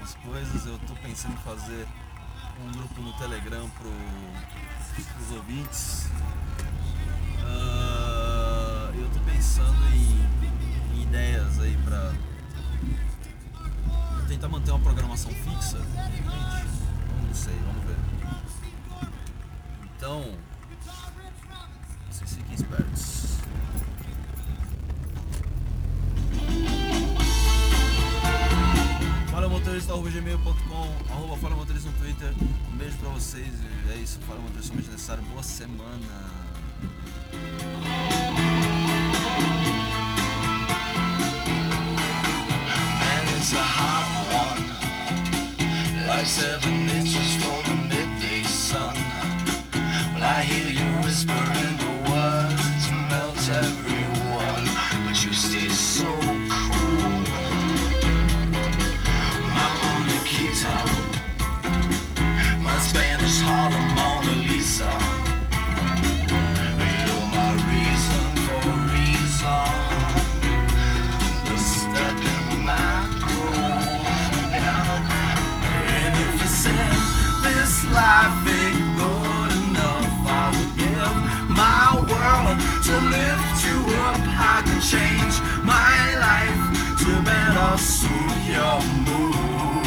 algumas 0.00 0.14
coisas. 0.14 0.66
Eu 0.66 0.78
tô 0.80 0.94
pensando 0.96 1.34
em 1.34 1.38
fazer 1.38 1.86
um 2.64 2.72
grupo 2.72 3.00
no 3.02 3.12
Telegram 3.14 3.68
pro, 3.70 3.92
pros 4.94 5.30
ouvintes. 5.32 6.08
Ah, 7.42 8.90
eu 8.94 9.08
tô 9.10 9.20
pensando 9.20 9.84
em, 9.92 10.96
em 10.96 11.02
ideias 11.02 11.60
aí 11.60 11.76
pra 11.84 12.12
tentar 14.26 14.48
manter 14.48 14.70
uma 14.70 14.80
programação 14.80 15.30
fixa. 15.32 15.78
Não 15.78 17.34
sei, 17.34 17.54
vamos 17.66 17.84
ver. 17.84 17.96
Então, 19.96 20.34
vocês 22.10 22.34
fiquem 22.34 22.54
espertos. 22.54 23.19
Fala 29.70 29.78
motorista 29.78 29.92
arroba 29.92 30.10
gmail.com, 30.10 31.12
arroba 31.12 31.36
fala 31.36 31.54
no 31.54 31.92
Twitter. 31.92 32.34
Um 32.72 32.76
beijo 32.76 32.96
pra 32.96 33.10
vocês 33.10 33.46
e 33.46 33.92
é 33.92 33.96
isso. 34.02 34.18
Fala 34.26 34.40
somente 34.66 34.90
necessário. 34.90 35.22
Boa 35.22 35.44
semana. 35.44 36.40
Change 84.80 85.36
my 85.62 86.16
life 86.16 86.96
to 86.96 87.12
better 87.22 87.76
suit 87.76 88.36
your 88.48 88.80
mood. 89.04 89.84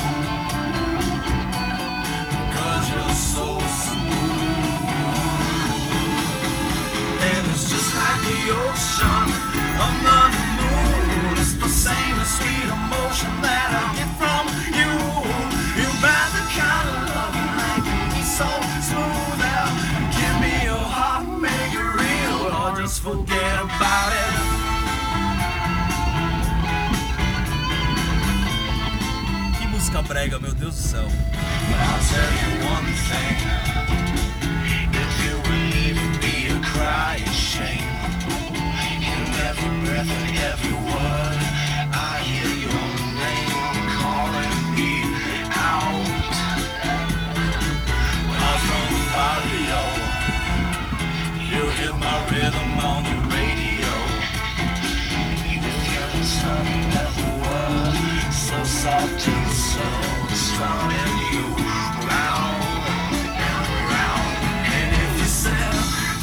Cause 2.53 2.85
you're 2.93 3.17
so 3.33 3.57
smooth. 3.57 4.13
And 7.25 7.43
it's 7.49 7.69
just 7.73 7.89
like 7.97 8.21
the 8.21 8.39
ocean 8.53 9.25
under 9.81 10.21
the 10.29 10.45
moon. 10.61 11.41
It's 11.41 11.53
the 11.53 11.69
same 11.69 12.15
as 12.21 12.29
sweet 12.37 12.69
emotion 12.69 13.33
that 13.41 13.69
I 13.73 13.83
get 13.97 14.11
from 14.21 14.45
you. 14.77 14.93
You 15.73 15.89
got 16.05 16.27
the 16.37 16.43
kind 16.53 16.87
of 16.93 16.97
love 17.09 17.33
that 17.33 17.79
can 17.81 18.05
be 18.13 18.21
so 18.21 18.49
smooth. 18.93 19.41
Give 20.13 20.35
me 20.39 20.53
your 20.69 20.85
heart, 20.97 21.25
make 21.41 21.73
it 21.73 21.89
real, 21.97 22.53
or 22.53 22.77
just 22.79 23.01
forget 23.01 23.57
about 23.57 24.13
it. 24.13 24.32
When 48.29 48.39
I'm 48.41 48.59
from 48.67 48.85
the 48.93 49.03
barrio, 49.13 49.81
you 51.51 51.61
hear 51.77 51.93
my 51.93 52.17
rhythm 52.31 52.79
on 52.79 53.12
strong, 60.35 60.91
you 61.31 61.45
round 62.03 62.59
and 63.47 63.65
round. 63.93 64.35
And 64.75 64.89
if 65.03 65.11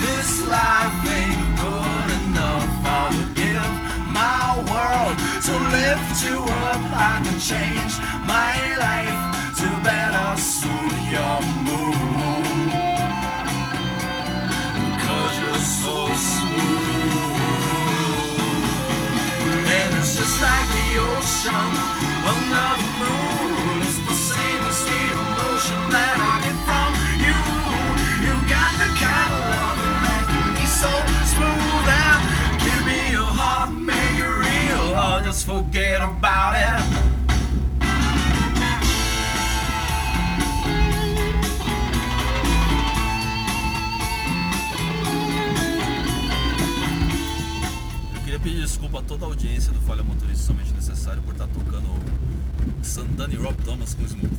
this 0.05 0.33
life 0.47 1.01
ain't 1.09 1.41
good 1.57 2.11
enough, 2.21 2.69
I 2.85 3.17
give 3.33 3.73
my 4.13 4.61
world 4.69 5.17
to 5.47 5.55
lift 5.73 6.17
you 6.27 6.39
up. 6.69 6.83
I 6.93 7.25
can 7.25 7.39
change 7.41 7.97
my 8.29 8.53
life 8.77 9.21
to 9.61 9.69
better 9.83 10.37
suit 10.37 10.97
your 11.17 11.41
mood. 11.65 12.73
Cause 15.01 15.35
you're 15.41 15.65
so 15.81 15.97
smooth. 16.29 16.61
And 19.77 19.91
it's 19.97 20.13
just 20.15 20.37
like 20.43 20.69
the 20.77 20.89
ocean 21.09 21.90
toda 49.03 49.25
a 49.25 49.29
audiência 49.29 49.73
do 49.73 49.81
Falha 49.81 50.03
Motorista 50.03 50.47
somente 50.47 50.73
necessário 50.73 51.23
por 51.23 51.33
estar 51.33 51.47
tocando 51.49 51.89
Santana 52.83 53.33
e 53.33 53.37
Rob 53.37 53.55
Thomas 53.63 53.95
com 53.95 54.05
Smooth. 54.05 54.31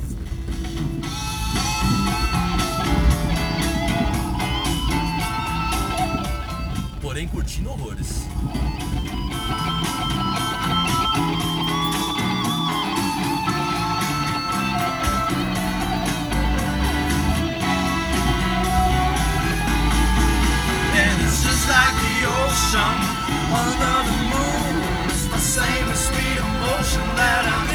Porém, 7.00 7.28
curtindo 7.28 7.70
horrores. 7.70 8.26
It's 20.94 21.42
just 21.42 21.68
like 21.68 21.94
the 21.94 22.28
ocean 22.28 23.12
same 25.52 25.94
sweet 25.94 26.38
emotion 26.38 27.04
that 27.14 27.44
I 27.44 27.71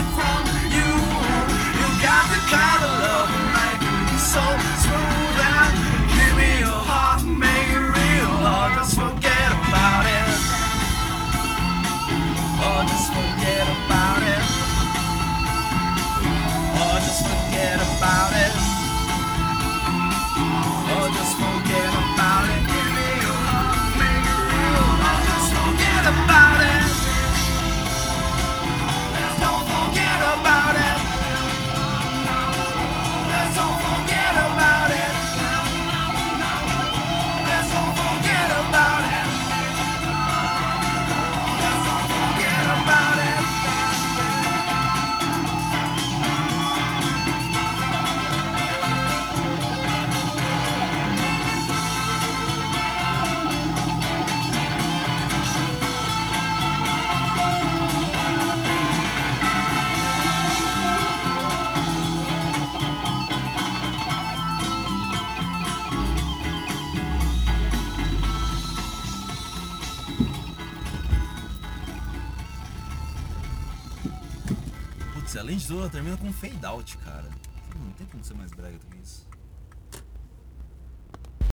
Ela 75.70 75.89
termina 75.89 76.15
com 76.15 76.28
um 76.28 76.34
fade 76.34 76.65
out, 76.65 76.97
cara. 76.99 77.30
Não 77.76 77.91
tem 77.91 78.07
como 78.07 78.24
ser 78.24 78.34
mais 78.36 78.51
brega 78.51 78.78
do 78.78 78.86
que 78.86 78.97
isso. 78.97 79.26